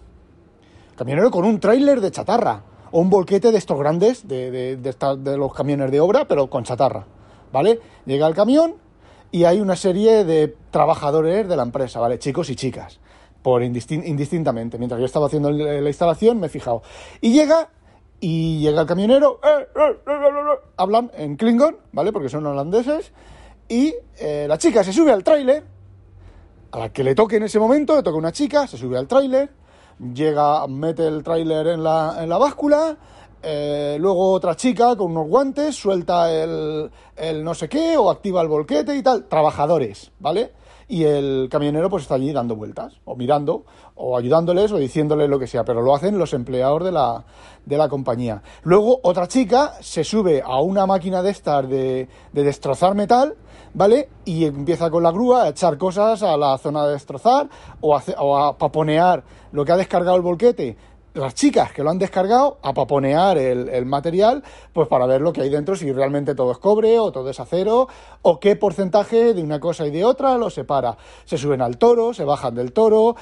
Camionero 0.98 1.32
con 1.32 1.46
un 1.46 1.60
tráiler 1.60 2.02
de 2.02 2.12
chatarra. 2.12 2.64
O 2.92 3.00
un 3.00 3.10
volquete 3.10 3.52
de 3.52 3.58
estos 3.58 3.80
grandes, 3.80 4.28
de, 4.28 4.52
de, 4.52 4.76
de 4.76 5.38
los 5.38 5.54
camiones 5.54 5.92
de 5.92 6.02
obra, 6.02 6.28
pero 6.28 6.50
con 6.50 6.64
chatarra. 6.64 7.06
¿Vale? 7.52 7.80
Llega 8.06 8.28
el 8.28 8.34
camión 8.34 8.76
y 9.32 9.46
hay 9.46 9.60
una 9.60 9.76
serie 9.76 10.26
de 10.26 10.56
trabajadores 10.72 11.48
de 11.48 11.56
la 11.56 11.64
empresa, 11.64 12.00
¿vale? 12.00 12.20
Chicos 12.20 12.50
y 12.50 12.56
chicas, 12.56 13.00
por 13.42 13.64
indistintamente. 13.64 14.78
Mientras 14.78 15.00
yo 15.00 15.06
estaba 15.06 15.28
haciendo 15.28 15.52
la 15.52 15.88
instalación, 15.88 16.40
me 16.40 16.48
he 16.48 16.50
fijado. 16.50 16.84
Y 17.22 17.32
llega, 17.32 17.70
y 18.20 18.60
llega 18.60 18.82
el 18.82 18.88
camionero, 18.88 19.40
eh, 19.44 19.68
eh, 19.76 19.98
eh, 20.06 20.60
hablan 20.78 21.12
en 21.16 21.38
Klingon, 21.38 21.78
¿vale? 21.94 22.12
Porque 22.12 22.30
son 22.30 22.46
holandeses, 22.46 23.14
y 23.70 23.94
la 24.48 24.58
chica 24.58 24.84
se 24.84 24.92
sube 24.92 25.12
al 25.12 25.24
tráiler, 25.24 25.64
a 26.72 26.80
la 26.80 26.90
que 26.90 27.04
le 27.04 27.16
toque 27.16 27.38
en 27.38 27.44
ese 27.44 27.58
momento, 27.58 27.96
le 27.96 28.04
toca 28.04 28.18
una 28.18 28.34
chica, 28.34 28.68
se 28.68 28.78
sube 28.78 28.98
al 28.98 29.08
tráiler, 29.08 29.50
llega, 30.14 30.68
mete 30.68 31.08
el 31.08 31.24
tráiler 31.24 31.68
en 31.68 31.84
la, 31.84 32.18
en 32.22 32.28
la 32.28 32.38
báscula, 32.38 32.98
eh, 33.44 33.98
luego 34.00 34.32
otra 34.32 34.56
chica 34.56 34.96
con 34.96 35.12
unos 35.12 35.28
guantes 35.28 35.76
suelta 35.76 36.32
el, 36.32 36.90
no 37.44 37.54
sé 37.54 37.68
qué 37.70 37.98
o 37.98 38.10
activa 38.10 38.42
el 38.42 38.48
volquete 38.48 38.96
y 38.96 39.04
tal. 39.04 39.26
Trabajadores, 39.26 40.12
¿vale? 40.20 40.52
y 40.92 41.06
el 41.06 41.48
camionero 41.50 41.90
pues 41.90 42.04
está 42.04 42.16
allí 42.16 42.34
dando 42.34 42.58
vueltas, 42.58 43.00
o 43.06 43.16
mirando, 43.16 43.64
o 43.96 44.18
ayudándoles, 44.18 44.74
o 44.74 44.78
diciéndoles 44.78 45.30
lo 45.30 45.40
que 45.40 45.48
sea, 45.48 45.64
pero 45.64 45.82
lo 45.82 45.96
hacen 45.96 46.18
los 46.18 46.34
empleados 46.34 46.84
de 46.84 46.92
la, 46.92 47.24
de 47.66 47.78
la 47.78 47.88
compañía. 47.88 48.44
Luego 48.64 49.00
otra 49.02 49.26
chica 49.30 49.76
se 49.80 50.04
sube 50.04 50.44
a 50.44 50.60
una 50.60 50.86
máquina 50.86 51.22
de 51.22 51.30
estas 51.30 51.70
de, 51.70 52.10
de 52.34 52.44
destrozar 52.44 52.94
metal, 52.94 53.36
¿vale? 53.74 54.10
Y 54.26 54.44
empieza 54.44 54.90
con 54.90 55.04
la 55.04 55.12
grúa 55.12 55.44
a 55.44 55.50
echar 55.50 55.78
cosas 55.78 56.24
a 56.24 56.36
la 56.36 56.58
zona 56.58 56.86
de 56.86 56.92
destrozar, 56.92 57.48
o 57.80 57.96
a, 57.96 58.04
o 58.20 58.38
a 58.38 58.58
paponear 58.58 59.24
lo 59.54 59.64
que 59.64 59.72
ha 59.72 59.78
descargado 59.78 60.18
el 60.18 60.24
volquete 60.24 60.76
las 61.14 61.36
chicas 61.36 61.74
que 61.74 61.84
lo 61.84 61.90
han 61.90 62.00
descargado 62.00 62.58
a 62.62 62.74
paponear 62.74 63.38
el, 63.38 63.86
material, 63.86 64.44
pues 64.72 64.88
para 64.88 65.06
ver 65.06 65.22
lo 65.22 65.34
que 65.34 65.42
hay 65.42 65.50
dentro, 65.50 65.76
si 65.76 65.92
realmente 65.92 66.36
todo 66.36 66.52
es 66.52 66.58
cobre 66.58 67.00
o 67.00 67.12
todo 67.12 67.30
es 67.30 67.40
acero, 67.40 67.88
o 68.22 68.40
qué 68.40 68.56
porcentaje 68.56 69.34
de 69.34 69.44
una 69.44 69.60
cosa 69.60 69.86
y 69.86 69.92
de 69.92 70.06
otra 70.06 70.38
lo 70.38 70.50
separa. 70.50 70.96
Se 71.26 71.38
suben 71.38 71.62
al 71.62 71.78
toro, 71.78 72.14
se 72.14 72.24
bajan 72.24 72.56
del 72.56 72.72
toro, 72.72 73.16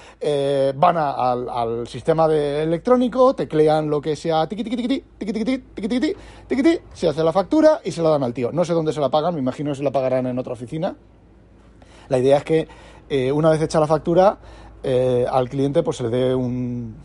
van 0.76 0.98
al, 0.98 1.88
sistema 1.88 2.28
de 2.28 2.64
electrónico, 2.64 3.34
teclean 3.34 3.90
lo 3.90 4.02
que 4.02 4.16
sea, 4.16 4.48
se 6.94 7.08
hace 7.08 7.24
la 7.24 7.32
factura 7.32 7.82
y 7.84 7.92
se 7.92 8.02
la 8.02 8.10
dan 8.10 8.24
al 8.24 8.34
tío. 8.34 8.52
No 8.52 8.66
sé 8.66 8.74
dónde 8.74 8.94
se 8.94 9.00
la 9.00 9.10
pagan, 9.10 9.34
me 9.34 9.40
imagino 9.40 9.72
que 9.72 9.78
se 9.78 9.84
la 9.84 9.92
pagarán 9.92 10.28
en 10.28 10.38
otra 10.38 10.54
oficina. 10.54 10.96
La 12.10 12.20
idea 12.20 12.38
es 12.38 12.44
que 12.44 12.68
una 13.32 13.50
vez 13.50 13.62
hecha 13.62 13.80
la 13.80 13.88
factura, 13.88 14.38
al 14.84 15.50
cliente 15.50 15.82
pues 15.82 15.98
se 15.98 16.04
le 16.04 16.10
dé 16.10 16.36
un 16.36 16.96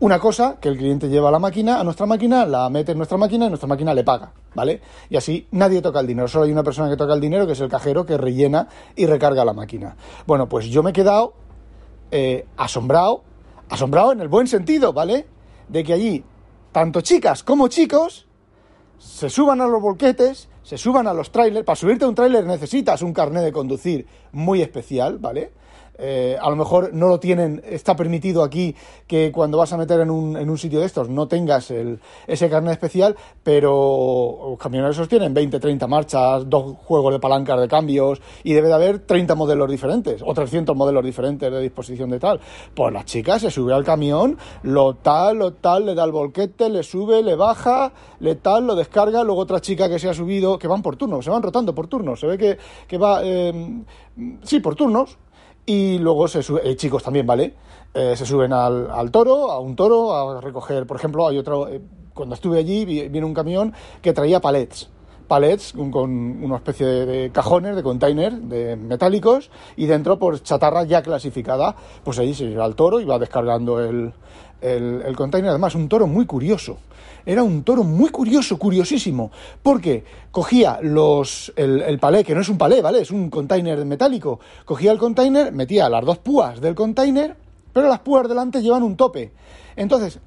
una 0.00 0.18
cosa 0.18 0.56
que 0.60 0.68
el 0.68 0.78
cliente 0.78 1.08
lleva 1.08 1.28
a 1.28 1.32
la 1.32 1.38
máquina, 1.38 1.78
a 1.78 1.84
nuestra 1.84 2.06
máquina, 2.06 2.46
la 2.46 2.68
mete 2.70 2.92
en 2.92 2.98
nuestra 2.98 3.18
máquina 3.18 3.46
y 3.46 3.48
nuestra 3.48 3.68
máquina 3.68 3.92
le 3.92 4.02
paga, 4.02 4.32
¿vale? 4.54 4.80
Y 5.10 5.16
así 5.16 5.46
nadie 5.50 5.82
toca 5.82 6.00
el 6.00 6.06
dinero, 6.06 6.26
solo 6.26 6.46
hay 6.46 6.52
una 6.52 6.62
persona 6.62 6.88
que 6.88 6.96
toca 6.96 7.12
el 7.12 7.20
dinero, 7.20 7.46
que 7.46 7.52
es 7.52 7.60
el 7.60 7.68
cajero, 7.68 8.06
que 8.06 8.16
rellena 8.16 8.66
y 8.96 9.06
recarga 9.06 9.44
la 9.44 9.52
máquina. 9.52 9.96
Bueno, 10.26 10.48
pues 10.48 10.66
yo 10.66 10.82
me 10.82 10.90
he 10.90 10.92
quedado 10.94 11.34
eh, 12.10 12.46
asombrado, 12.56 13.22
asombrado 13.68 14.12
en 14.12 14.20
el 14.20 14.28
buen 14.28 14.46
sentido, 14.46 14.92
¿vale? 14.92 15.26
De 15.68 15.84
que 15.84 15.92
allí, 15.92 16.24
tanto 16.72 17.02
chicas 17.02 17.42
como 17.42 17.68
chicos, 17.68 18.26
se 18.98 19.28
suban 19.28 19.60
a 19.60 19.66
los 19.66 19.82
volquetes, 19.82 20.48
se 20.62 20.78
suban 20.78 21.06
a 21.08 21.12
los 21.12 21.30
trailers. 21.30 21.64
Para 21.64 21.76
subirte 21.76 22.06
a 22.06 22.08
un 22.08 22.14
trailer 22.14 22.46
necesitas 22.46 23.02
un 23.02 23.12
carnet 23.12 23.44
de 23.44 23.52
conducir 23.52 24.06
muy 24.32 24.62
especial, 24.62 25.18
¿vale? 25.18 25.52
Eh, 25.98 26.36
a 26.40 26.48
lo 26.48 26.56
mejor 26.56 26.94
no 26.94 27.08
lo 27.08 27.20
tienen, 27.20 27.62
está 27.66 27.94
permitido 27.94 28.42
aquí 28.42 28.74
que 29.06 29.30
cuando 29.30 29.58
vas 29.58 29.72
a 29.72 29.76
meter 29.76 30.00
en 30.00 30.10
un, 30.10 30.36
en 30.36 30.48
un 30.48 30.56
sitio 30.56 30.80
de 30.80 30.86
estos 30.86 31.08
no 31.08 31.28
tengas 31.28 31.70
el, 31.70 32.00
ese 32.26 32.48
carnet 32.48 32.72
especial, 32.72 33.16
pero 33.42 34.46
los 34.50 34.58
camioneros 34.58 34.96
esos 34.96 35.08
tienen 35.08 35.34
20, 35.34 35.60
30 35.60 35.86
marchas, 35.86 36.48
dos 36.48 36.76
juegos 36.84 37.12
de 37.12 37.20
palancas 37.20 37.60
de 37.60 37.68
cambios 37.68 38.20
y 38.44 38.52
debe 38.54 38.68
de 38.68 38.74
haber 38.74 38.98
30 39.00 39.34
modelos 39.34 39.70
diferentes 39.70 40.22
o 40.24 40.32
300 40.32 40.74
modelos 40.74 41.04
diferentes 41.04 41.50
de 41.50 41.60
disposición 41.60 42.10
de 42.10 42.18
tal. 42.18 42.40
Pues 42.74 42.92
la 42.92 43.04
chica 43.04 43.38
se 43.38 43.50
sube 43.50 43.74
al 43.74 43.84
camión, 43.84 44.38
lo 44.62 44.94
tal, 44.94 45.38
lo 45.38 45.52
tal, 45.52 45.86
le 45.86 45.94
da 45.94 46.04
el 46.04 46.12
volquete, 46.12 46.70
le 46.70 46.82
sube, 46.82 47.22
le 47.22 47.36
baja, 47.36 47.92
le 48.20 48.36
tal, 48.36 48.66
lo 48.66 48.74
descarga, 48.74 49.22
luego 49.22 49.40
otra 49.42 49.60
chica 49.60 49.88
que 49.88 49.98
se 49.98 50.08
ha 50.08 50.14
subido, 50.14 50.58
que 50.58 50.68
van 50.68 50.82
por 50.82 50.96
turnos, 50.96 51.24
se 51.24 51.30
van 51.30 51.42
rotando 51.42 51.74
por 51.74 51.88
turnos, 51.88 52.20
se 52.20 52.26
ve 52.26 52.38
que, 52.38 52.58
que 52.86 52.98
va, 52.98 53.20
eh, 53.22 53.82
sí, 54.42 54.60
por 54.60 54.74
turnos, 54.74 55.18
y 55.66 55.98
luego 55.98 56.28
se 56.28 56.42
sube, 56.42 56.68
eh, 56.68 56.76
chicos 56.76 57.02
también, 57.02 57.26
¿vale? 57.26 57.54
Eh, 57.92 58.14
se 58.16 58.24
suben 58.24 58.52
al, 58.52 58.90
al, 58.90 59.10
toro, 59.10 59.50
a 59.50 59.58
un 59.58 59.76
toro, 59.76 60.14
a 60.14 60.40
recoger, 60.40 60.86
por 60.86 60.96
ejemplo, 60.96 61.26
hay 61.26 61.38
otro, 61.38 61.68
eh, 61.68 61.80
cuando 62.14 62.34
estuve 62.34 62.58
allí 62.58 62.84
viene 62.84 63.24
un 63.24 63.34
camión 63.34 63.72
que 64.00 64.12
traía 64.12 64.40
palets, 64.40 64.88
palets 65.26 65.72
con, 65.72 66.42
una 66.42 66.56
especie 66.56 66.86
de, 66.86 67.30
cajones, 67.30 67.76
de 67.76 67.82
containers 67.82 68.48
de 68.48 68.76
metálicos 68.76 69.50
y 69.76 69.86
dentro 69.86 70.18
pues 70.18 70.42
chatarra 70.42 70.84
ya 70.84 71.02
clasificada, 71.02 71.74
pues 72.04 72.18
ahí 72.18 72.34
se 72.34 72.46
llega 72.46 72.64
al 72.64 72.74
toro 72.74 73.00
y 73.00 73.04
va 73.04 73.18
descargando 73.18 73.80
el, 73.80 74.12
el, 74.60 75.02
el 75.04 75.16
container, 75.16 75.50
además 75.50 75.74
un 75.74 75.88
toro 75.88 76.06
muy 76.06 76.26
curioso, 76.26 76.78
era 77.26 77.42
un 77.42 77.62
toro 77.62 77.84
muy 77.84 78.10
curioso, 78.10 78.58
curiosísimo, 78.58 79.30
porque 79.62 80.04
cogía 80.30 80.78
los, 80.82 81.52
el, 81.56 81.98
palé, 81.98 82.24
que 82.24 82.34
no 82.34 82.40
es 82.40 82.48
un 82.48 82.58
palé, 82.58 82.82
¿vale? 82.82 83.00
Es 83.00 83.10
un 83.10 83.30
container 83.30 83.84
metálico. 83.84 84.40
Cogía 84.64 84.92
el 84.92 84.98
container, 84.98 85.52
metía 85.52 85.88
las 85.88 86.04
dos 86.04 86.18
púas 86.18 86.60
del 86.60 86.74
container, 86.74 87.36
pero 87.72 87.88
las 87.88 88.00
púas 88.00 88.28
delante 88.28 88.62
llevan 88.62 88.82
un 88.82 88.96
tope. 88.96 89.32
Entonces, 89.76 90.18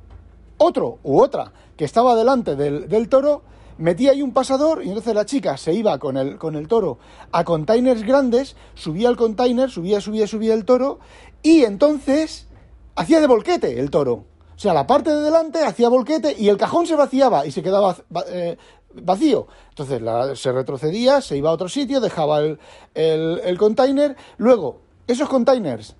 otro 0.57 0.99
u 1.03 1.19
otra 1.19 1.51
que 1.75 1.85
estaba 1.85 2.15
delante 2.15 2.55
del, 2.55 2.87
del 2.87 3.09
toro, 3.09 3.43
metía 3.77 4.11
ahí 4.11 4.21
un 4.21 4.33
pasador 4.33 4.83
y 4.83 4.89
entonces 4.89 5.15
la 5.15 5.25
chica 5.25 5.57
se 5.57 5.73
iba 5.73 5.97
con 5.99 6.17
el, 6.17 6.37
con 6.37 6.55
el 6.55 6.67
toro 6.67 6.99
a 7.31 7.43
containers 7.43 8.03
grandes, 8.03 8.55
subía 8.75 9.09
el 9.09 9.17
container, 9.17 9.69
subía, 9.69 10.01
subía, 10.01 10.27
subía 10.27 10.53
el 10.53 10.65
toro 10.65 10.99
y 11.41 11.63
entonces 11.63 12.47
hacía 12.95 13.19
de 13.19 13.27
volquete 13.27 13.79
el 13.79 13.89
toro. 13.89 14.25
Sea, 14.63 14.73
la 14.73 14.87
parte 14.87 15.09
de 15.09 15.19
delante 15.19 15.59
hacía 15.65 15.89
volquete 15.89 16.37
y 16.39 16.47
el 16.47 16.55
cajón 16.55 16.87
se 16.87 16.95
vaciaba 16.95 17.45
y 17.45 17.51
se 17.51 17.61
quedaba 17.61 17.97
eh, 18.29 18.55
vacío. 18.93 19.45
Entonces 19.67 20.39
se 20.39 20.53
retrocedía, 20.53 21.19
se 21.19 21.35
iba 21.35 21.49
a 21.49 21.51
otro 21.51 21.67
sitio, 21.67 21.99
dejaba 21.99 22.39
el, 22.39 22.59
el, 22.93 23.57
container. 23.57 24.15
Luego, 24.37 24.79
esos 25.05 25.27
containers 25.27 25.97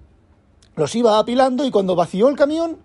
los 0.78 0.96
iba 0.96 1.20
apilando 1.20 1.66
y 1.66 1.72
cuando 1.72 1.98
vació 1.98 2.30
el 2.30 2.38
camión, 2.38 2.78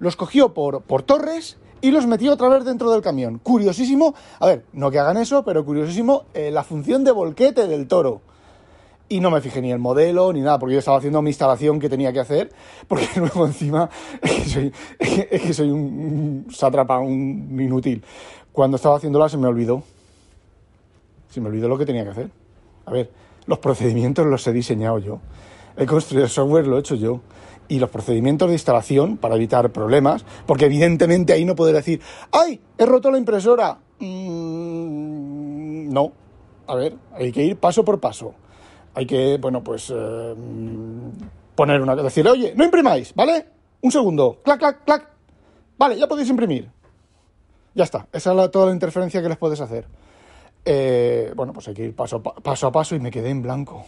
los 0.00 0.16
cogió 0.16 0.54
por, 0.54 0.82
por 0.82 1.04
torres 1.04 1.56
y 1.80 1.92
los 1.92 2.08
metió 2.08 2.32
otra 2.32 2.48
vez 2.48 2.64
dentro 2.64 2.90
del 2.90 3.00
camión. 3.00 3.38
Curiosísimo, 3.38 4.16
a 4.40 4.46
ver, 4.46 4.64
no 4.72 4.90
que 4.90 4.98
hagan 4.98 5.18
eso, 5.18 5.44
pero 5.44 5.64
curiosísimo 5.64 6.24
eh, 6.34 6.50
la 6.50 6.64
función 6.64 7.04
de 7.04 7.12
volquete 7.12 7.68
del 7.68 7.86
toro 7.86 8.22
y 9.12 9.20
no 9.20 9.30
me 9.30 9.42
fijé 9.42 9.60
ni 9.60 9.70
el 9.70 9.78
modelo 9.78 10.32
ni 10.32 10.40
nada, 10.40 10.58
porque 10.58 10.72
yo 10.72 10.78
estaba 10.78 10.96
haciendo 10.96 11.20
mi 11.20 11.28
instalación 11.28 11.78
que 11.78 11.90
tenía 11.90 12.14
que 12.14 12.20
hacer, 12.20 12.50
porque 12.88 13.06
luego 13.16 13.46
encima 13.46 13.90
es 14.22 14.32
que 14.32 14.48
soy, 14.48 14.72
es 14.98 15.42
que 15.42 15.52
soy 15.52 15.70
un, 15.70 16.46
sátrapa, 16.50 16.98
un 16.98 17.58
inútil. 17.60 18.02
Cuando 18.52 18.76
estaba 18.76 18.96
haciéndola 18.96 19.28
se 19.28 19.36
me 19.36 19.48
olvidó. 19.48 19.82
Se 21.28 21.42
me 21.42 21.48
olvidó 21.48 21.68
lo 21.68 21.76
que 21.76 21.84
tenía 21.84 22.04
que 22.04 22.10
hacer. 22.10 22.30
A 22.86 22.90
ver, 22.90 23.10
los 23.44 23.58
procedimientos 23.58 24.26
los 24.26 24.46
he 24.46 24.52
diseñado 24.52 24.98
yo. 24.98 25.20
He 25.76 25.84
construido 25.84 26.24
el 26.24 26.30
software, 26.30 26.66
lo 26.66 26.78
he 26.78 26.80
hecho 26.80 26.94
yo. 26.94 27.20
Y 27.68 27.78
los 27.80 27.90
procedimientos 27.90 28.48
de 28.48 28.54
instalación 28.54 29.18
para 29.18 29.36
evitar 29.36 29.70
problemas, 29.72 30.24
porque 30.46 30.66
evidentemente 30.66 31.34
ahí 31.34 31.44
no 31.44 31.54
puedo 31.54 31.72
decir, 31.72 32.00
¡ay! 32.32 32.60
He 32.78 32.86
roto 32.86 33.10
la 33.10 33.18
impresora. 33.18 33.78
Mm, 33.98 35.92
no. 35.92 36.12
A 36.66 36.74
ver, 36.76 36.96
hay 37.12 37.30
que 37.30 37.44
ir 37.44 37.56
paso 37.56 37.84
por 37.84 38.00
paso 38.00 38.34
hay 38.94 39.06
que, 39.06 39.38
bueno, 39.40 39.62
pues 39.62 39.92
eh, 39.94 40.34
poner 41.54 41.80
una... 41.80 41.96
Decir, 41.96 42.26
oye, 42.28 42.52
no 42.56 42.64
imprimáis, 42.64 43.14
¿vale? 43.14 43.46
Un 43.80 43.90
segundo, 43.90 44.38
clac, 44.42 44.58
clac, 44.58 44.84
clac. 44.84 45.08
Vale, 45.78 45.98
ya 45.98 46.06
podéis 46.06 46.28
imprimir. 46.30 46.70
Ya 47.74 47.84
está, 47.84 48.06
esa 48.12 48.44
es 48.44 48.50
toda 48.50 48.66
la 48.66 48.72
interferencia 48.72 49.22
que 49.22 49.28
les 49.28 49.38
puedes 49.38 49.60
hacer. 49.60 49.86
Eh, 50.64 51.32
bueno, 51.34 51.52
pues 51.52 51.68
hay 51.68 51.74
que 51.74 51.84
ir 51.84 51.96
paso, 51.96 52.22
paso 52.22 52.66
a 52.66 52.72
paso 52.72 52.94
y 52.94 53.00
me 53.00 53.10
quedé 53.10 53.30
en 53.30 53.42
blanco. 53.42 53.84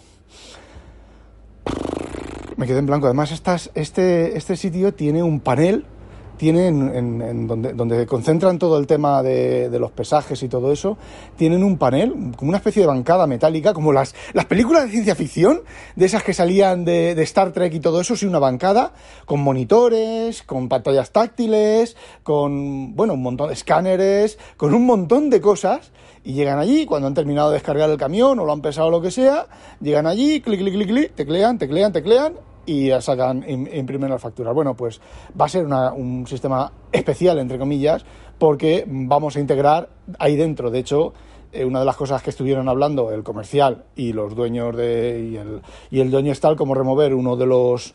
Me 2.56 2.66
quedé 2.66 2.78
en 2.78 2.86
blanco. 2.86 3.06
Además, 3.06 3.30
estas, 3.30 3.70
este, 3.74 4.36
este 4.36 4.56
sitio 4.56 4.94
tiene 4.94 5.22
un 5.22 5.40
panel 5.40 5.86
tienen, 6.36 6.94
en, 6.94 7.46
donde, 7.46 7.72
donde, 7.72 8.06
concentran 8.06 8.58
todo 8.58 8.78
el 8.78 8.86
tema 8.86 9.22
de, 9.22 9.68
los 9.78 9.90
pesajes 9.90 10.42
y 10.42 10.48
todo 10.48 10.72
eso, 10.72 10.96
tienen 11.36 11.62
un 11.62 11.78
panel, 11.78 12.32
como 12.36 12.50
una 12.50 12.58
especie 12.58 12.82
de 12.82 12.88
bancada 12.88 13.26
metálica, 13.26 13.72
como 13.72 13.92
las, 13.92 14.14
las 14.32 14.44
películas 14.46 14.84
de 14.84 14.90
ciencia 14.90 15.14
ficción, 15.14 15.62
de 15.96 16.06
esas 16.06 16.22
que 16.22 16.34
salían 16.34 16.84
de, 16.84 17.14
de 17.14 17.22
Star 17.22 17.52
Trek 17.52 17.72
y 17.74 17.80
todo 17.80 18.00
eso, 18.00 18.16
sí, 18.16 18.26
una 18.26 18.38
bancada 18.38 18.92
con 19.24 19.40
monitores, 19.40 20.42
con 20.42 20.68
pantallas 20.68 21.10
táctiles, 21.10 21.96
con, 22.22 22.94
bueno, 22.94 23.14
un 23.14 23.22
montón 23.22 23.48
de 23.48 23.54
escáneres, 23.54 24.38
con 24.56 24.74
un 24.74 24.86
montón 24.86 25.30
de 25.30 25.40
cosas, 25.40 25.92
y 26.24 26.32
llegan 26.32 26.58
allí, 26.58 26.86
cuando 26.86 27.06
han 27.06 27.14
terminado 27.14 27.50
de 27.50 27.54
descargar 27.54 27.90
el 27.90 27.98
camión 27.98 28.38
o 28.38 28.44
lo 28.44 28.52
han 28.52 28.62
pesado 28.62 28.88
o 28.88 28.90
lo 28.90 29.02
que 29.02 29.10
sea, 29.10 29.46
llegan 29.80 30.06
allí, 30.06 30.40
clic, 30.40 30.58
clic, 30.58 30.74
clic, 30.74 30.88
clic, 30.88 31.14
teclean, 31.14 31.58
teclean, 31.58 31.92
teclean, 31.92 32.34
y 32.66 32.90
sacan, 33.00 33.44
imprimen 33.48 34.10
las 34.10 34.20
facturas. 34.20 34.54
Bueno, 34.54 34.74
pues 34.74 35.00
va 35.38 35.46
a 35.46 35.48
ser 35.48 35.66
un 35.66 36.26
sistema 36.26 36.70
especial, 36.92 37.38
entre 37.38 37.58
comillas, 37.58 38.04
porque 38.38 38.84
vamos 38.86 39.36
a 39.36 39.40
integrar 39.40 39.88
ahí 40.18 40.36
dentro. 40.36 40.70
De 40.70 40.78
hecho, 40.78 41.12
eh, 41.52 41.64
una 41.64 41.80
de 41.80 41.84
las 41.84 41.96
cosas 41.96 42.22
que 42.22 42.30
estuvieron 42.30 42.68
hablando 42.68 43.12
el 43.12 43.22
comercial 43.22 43.84
y 43.96 44.12
los 44.12 44.34
dueños 44.34 44.76
de. 44.76 45.30
y 45.30 45.36
el, 45.36 45.62
y 45.90 46.00
el 46.00 46.10
dueño 46.10 46.32
es 46.32 46.40
tal 46.40 46.56
como 46.56 46.74
remover 46.74 47.14
uno 47.14 47.36
de 47.36 47.46
los 47.46 47.94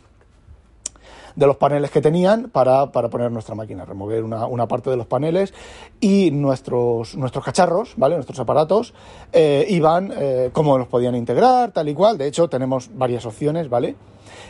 de 1.35 1.47
los 1.47 1.55
paneles 1.55 1.89
que 1.89 2.01
tenían 2.01 2.49
para, 2.49 2.91
para 2.91 3.09
poner 3.09 3.31
nuestra 3.31 3.55
máquina, 3.55 3.85
remover 3.85 4.23
una, 4.23 4.45
una, 4.45 4.67
parte 4.67 4.89
de 4.89 4.97
los 4.97 5.07
paneles 5.07 5.53
y 6.01 6.31
nuestros, 6.31 7.15
nuestros 7.15 7.45
cacharros, 7.45 7.93
¿vale? 7.95 8.15
Nuestros 8.15 8.39
aparatos 8.39 8.93
eh, 9.31 9.65
iban, 9.69 10.11
eh, 10.15 10.49
cómo 10.51 10.77
los 10.77 10.87
podían 10.87 11.15
integrar, 11.15 11.71
tal 11.71 11.87
y 11.87 11.93
cual. 11.93 12.17
De 12.17 12.27
hecho, 12.27 12.49
tenemos 12.49 12.89
varias 12.93 13.25
opciones, 13.25 13.69
¿vale? 13.69 13.95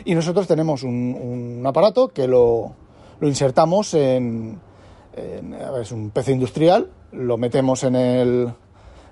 Y 0.04 0.14
nosotros 0.14 0.46
tenemos 0.46 0.82
un, 0.82 1.62
aparato 1.66 2.08
que 2.08 2.26
lo, 2.26 2.72
insertamos 3.22 3.94
en, 3.94 4.60
es 5.80 5.92
un 5.92 6.10
PC 6.10 6.32
industrial, 6.32 6.90
lo 7.12 7.36
metemos 7.36 7.84
en 7.84 7.96
el 7.96 8.52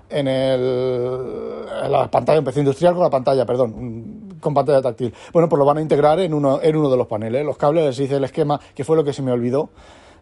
en, 0.09 0.27
el, 0.27 1.65
en 1.83 1.91
la 1.91 2.09
pantalla, 2.09 2.39
un 2.39 2.45
PC 2.45 2.59
industrial 2.59 2.93
con 2.93 3.03
la 3.03 3.09
pantalla, 3.09 3.45
perdón, 3.45 4.37
con 4.39 4.53
pantalla 4.53 4.81
táctil. 4.81 5.13
Bueno, 5.31 5.47
pues 5.47 5.59
lo 5.59 5.65
van 5.65 5.77
a 5.77 5.81
integrar 5.81 6.19
en 6.19 6.33
uno, 6.33 6.59
en 6.61 6.75
uno 6.75 6.89
de 6.89 6.97
los 6.97 7.07
paneles. 7.07 7.45
Los 7.45 7.57
cables 7.57 7.85
les 7.85 7.99
hice 7.99 8.15
el 8.15 8.23
esquema, 8.23 8.59
que 8.73 8.83
fue 8.83 8.95
lo 8.95 9.03
que 9.03 9.13
se 9.13 9.21
me 9.21 9.31
olvidó. 9.31 9.69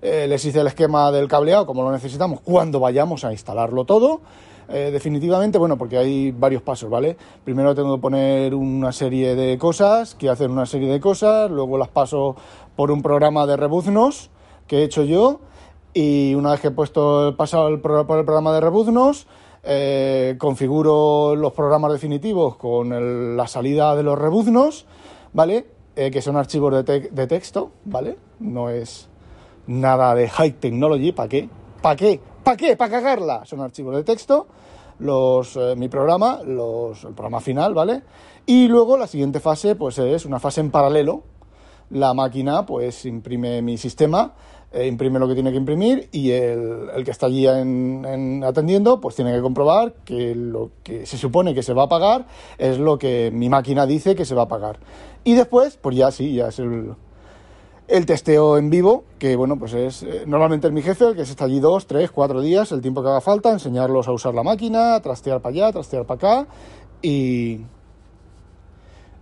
Eh, 0.02 0.28
les 0.28 0.44
hice 0.46 0.60
el 0.60 0.68
esquema 0.68 1.12
del 1.12 1.28
cableado, 1.28 1.66
como 1.66 1.84
lo 1.84 1.92
necesitamos, 1.92 2.42
cuando 2.42 2.80
vayamos 2.80 3.24
a 3.24 3.32
instalarlo 3.32 3.86
todo. 3.86 4.22
Eh, 4.70 4.90
definitivamente, 4.92 5.58
bueno, 5.58 5.78
porque 5.78 5.98
hay 5.98 6.32
varios 6.32 6.62
pasos, 6.62 6.90
¿vale? 6.90 7.16
Primero 7.44 7.74
tengo 7.74 7.96
que 7.96 8.02
poner 8.02 8.54
una 8.54 8.92
serie 8.92 9.36
de 9.36 9.58
cosas, 9.58 10.14
que 10.16 10.30
hacen 10.30 10.52
una 10.52 10.66
serie 10.66 10.92
de 10.92 11.00
cosas, 11.00 11.50
luego 11.50 11.78
las 11.78 11.88
paso 11.88 12.36
por 12.76 12.92
un 12.92 13.02
programa 13.02 13.46
de 13.46 13.56
rebuznos 13.56 14.30
que 14.68 14.80
he 14.80 14.84
hecho 14.84 15.04
yo, 15.04 15.40
y 15.94 16.36
una 16.36 16.52
vez 16.52 16.60
que 16.60 16.68
he 16.68 16.72
puesto 16.72 17.36
pasado 17.38 17.82
por 17.82 18.20
el 18.20 18.26
programa 18.26 18.54
de 18.54 18.60
rebuznos, 18.60 19.26
eh, 19.64 20.36
configuro 20.38 21.36
los 21.36 21.54
programas 21.54 21.92
definitivos 21.92 22.58
con 22.58 23.36
la 23.38 23.48
salida 23.48 23.96
de 23.96 24.04
los 24.04 24.20
rebuznos, 24.20 24.86
¿vale? 25.34 25.66
Eh, 25.96 26.12
que 26.12 26.22
son 26.22 26.38
archivos 26.38 26.86
de, 26.86 27.10
de, 27.10 27.28
texto, 27.28 27.72
¿vale? 27.86 28.18
No 28.40 28.70
es 28.70 29.10
nada 29.66 30.14
de 30.14 30.30
high 30.30 30.52
technology, 30.54 31.12
¿para 31.12 31.30
qué? 31.30 31.50
¿Para 31.82 31.96
qué? 31.96 32.20
¿Para 32.48 32.56
qué? 32.56 32.77
¿Para 32.77 32.92
cagarla? 32.92 33.44
Son 33.44 33.60
archivos 33.60 33.94
de 33.94 34.06
texto 34.06 34.48
los, 35.00 35.58
eh, 35.58 35.75
mi 35.75 35.89
programa, 35.89 36.39
los, 36.46 37.04
el 37.04 37.12
programa 37.12 37.42
final, 37.42 37.74
¿vale? 37.74 38.04
Y 38.46 38.70
luego 38.70 38.98
la 38.98 39.06
siguiente 39.06 39.42
fase, 39.42 39.75
pues 39.75 40.00
es 40.00 40.24
una 40.24 40.39
fase 40.39 40.62
en 40.62 40.72
paralelo. 40.72 41.24
La 41.89 42.13
máquina, 42.13 42.66
pues 42.66 43.04
imprime 43.06 43.62
mi 43.62 43.77
sistema, 43.77 44.34
eh, 44.72 44.88
imprime 44.88 45.20
lo 45.20 45.27
que 45.27 45.34
tiene 45.34 45.51
que 45.51 45.58
imprimir 45.58 46.08
y 46.13 46.32
el, 46.32 47.04
que 47.04 47.12
está 47.12 47.25
allí 47.25 47.46
en, 47.46 48.42
atendiendo, 48.46 49.01
pues 49.01 49.18
tiene 49.18 49.34
que 49.34 49.42
comprobar 49.42 49.96
que 50.06 50.34
lo 50.34 50.72
que 50.84 51.06
se 51.06 51.18
supone 51.18 51.54
que 51.54 51.63
se 51.63 51.74
va 51.74 51.84
a 51.84 51.89
pagar 51.89 52.27
es 52.58 52.80
lo 52.80 52.98
que 52.98 53.30
mi 53.34 53.50
máquina 53.50 53.86
dice 53.86 54.16
que 54.16 54.24
se 54.24 54.36
va 54.36 54.44
a 54.44 54.48
pagar. 54.48 54.80
Y 55.25 55.34
después, 55.34 55.75
pues 55.75 55.98
ya 55.98 56.12
sí, 56.12 56.36
ya 56.36 56.48
es 56.48 56.60
el, 56.60 56.96
el 57.88 58.06
testeo 58.06 58.58
en 58.58 58.70
vivo, 58.70 59.06
que 59.17 59.36
bueno, 59.36 59.58
pues 59.58 59.74
es 59.74 60.03
eh, 60.03 60.24
normalmente 60.27 60.67
es 60.67 60.74
mi 60.74 60.82
jefe, 60.82 61.06
el 61.06 61.15
que 61.15 61.25
se 61.25 61.32
está 61.32 61.46
allí 61.46 61.60
dos, 61.60 61.88
tres, 61.88 62.12
cuatro 62.12 62.41
días, 62.41 62.72
el 62.72 62.82
tiempo 62.82 63.01
que 63.01 63.10
haga 63.10 63.22
falta, 63.22 63.51
enseñarlos 63.51 64.08
a 64.08 64.12
usar 64.12 64.34
la 64.34 64.44
máquina, 64.44 65.00
trastear 65.00 65.41
para 65.41 65.53
allá, 65.53 65.72
trastear 65.72 66.06
para 66.06 66.15
acá 66.41 66.48
y... 67.01 67.62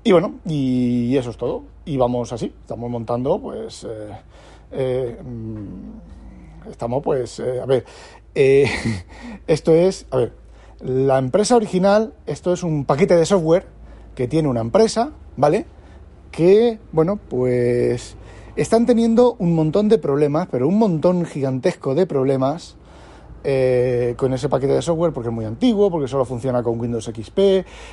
Y 0.03 0.11
bueno, 0.11 0.35
y 0.45 1.17
eso 1.17 1.31
es 1.31 1.37
todo. 1.37 1.63
Y 1.83 1.97
vamos 1.97 2.31
así, 2.31 2.53
estamos 2.61 2.89
montando 2.89 3.39
pues... 3.39 3.83
Eh, 3.83 4.11
eh, 4.71 5.19
mm, 5.23 6.69
estamos 6.69 7.03
pues... 7.03 7.39
a 7.39 7.65
ver, 7.65 7.85
esto 9.47 9.73
es... 9.73 10.05
A 10.11 10.17
ver, 10.17 10.33
la 10.81 11.17
empresa 11.17 11.55
original, 11.55 12.13
esto 12.25 12.53
es 12.53 12.61
un 12.61 12.85
paquete 12.85 13.15
de 13.15 13.25
software 13.25 13.65
que 14.13 14.27
tiene 14.27 14.47
una 14.47 14.61
empresa, 14.61 15.11
¿vale? 15.37 15.65
Que, 16.31 16.79
bueno, 16.91 17.17
pues 17.29 18.15
están 18.55 18.85
teniendo 18.85 19.35
un 19.37 19.53
montón 19.53 19.89
de 19.89 19.97
problemas, 19.97 20.47
pero 20.49 20.67
un 20.67 20.77
montón 20.77 21.25
gigantesco 21.25 21.93
de 21.93 22.07
problemas 22.07 22.75
eh, 23.47 24.15
con 24.17 24.33
ese 24.33 24.49
paquete 24.49 24.73
de 24.73 24.81
software 24.81 25.13
porque 25.13 25.29
es 25.29 25.35
muy 25.35 25.45
antiguo, 25.45 25.91
porque 25.91 26.07
solo 26.07 26.25
funciona 26.25 26.63
con 26.63 26.79
Windows 26.79 27.05
XP. 27.05 27.39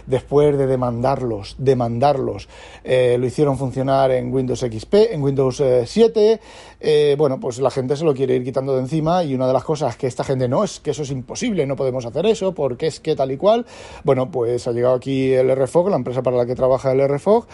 Después 0.07 0.57
de 0.57 0.67
demandarlos, 0.67 1.57
demandarlos, 1.59 2.49
eh, 2.83 3.17
lo 3.19 3.27
hicieron 3.27 3.59
funcionar 3.59 4.11
en 4.13 4.33
Windows 4.33 4.61
XP, 4.61 5.13
en 5.13 5.23
Windows 5.23 5.63
7. 5.85 6.41
Eh, 6.81 7.15
bueno, 7.19 7.39
pues 7.39 7.59
la 7.61 7.71
gente 7.71 7.97
se 7.97 8.05
lo 8.05 8.15
quiere 8.15 8.35
ir 8.37 8.45
quitando 8.45 8.75
de 8.75 8.81
encima 8.81 9.23
y 9.25 9.35
una 9.35 9.47
de 9.47 9.53
las 9.53 9.65
cosas 9.65 9.97
que 9.97 10.07
esta 10.07 10.25
gente 10.25 10.49
no 10.49 10.65
es 10.65 10.81
que 10.81 10.93
eso 10.93 11.03
es 11.03 11.11
imposible, 11.11 11.67
no 11.67 11.77
podemos 11.77 12.07
hacer 12.07 12.27
eso 12.27 12.55
porque 12.55 12.87
es 12.87 13.01
que 13.01 13.15
tal 13.15 13.31
y 13.31 13.37
cual. 13.37 13.67
Bueno, 14.05 14.31
pues 14.31 14.67
ha 14.67 14.73
llegado 14.73 14.95
aquí 14.95 15.33
el 15.33 15.55
RFOG, 15.55 15.91
la 15.91 15.97
empresa 15.97 16.23
para 16.23 16.39
la 16.39 16.47
que 16.47 16.55
trabaja 16.55 16.93
el 16.93 17.07
RFOG, 17.07 17.47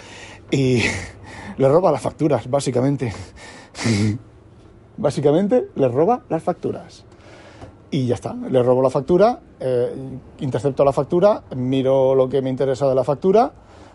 y 0.50 0.82
le 1.58 1.68
roba 1.68 1.90
las 1.90 2.02
facturas, 2.02 2.48
básicamente. 2.48 3.12
básicamente 4.96 5.68
le 5.74 5.88
roba 5.88 6.22
las 6.28 6.42
facturas. 6.42 7.07
Y 7.90 8.06
ya 8.06 8.16
está, 8.16 8.34
le 8.34 8.62
robo 8.62 8.82
la 8.82 8.90
factura, 8.90 9.40
eh, 9.58 9.94
intercepto 10.40 10.84
la 10.84 10.92
factura, 10.92 11.42
miro 11.56 12.14
lo 12.14 12.28
que 12.28 12.42
me 12.42 12.50
interesa 12.50 12.86
de 12.86 12.94
la 12.94 13.02
factura 13.02 13.50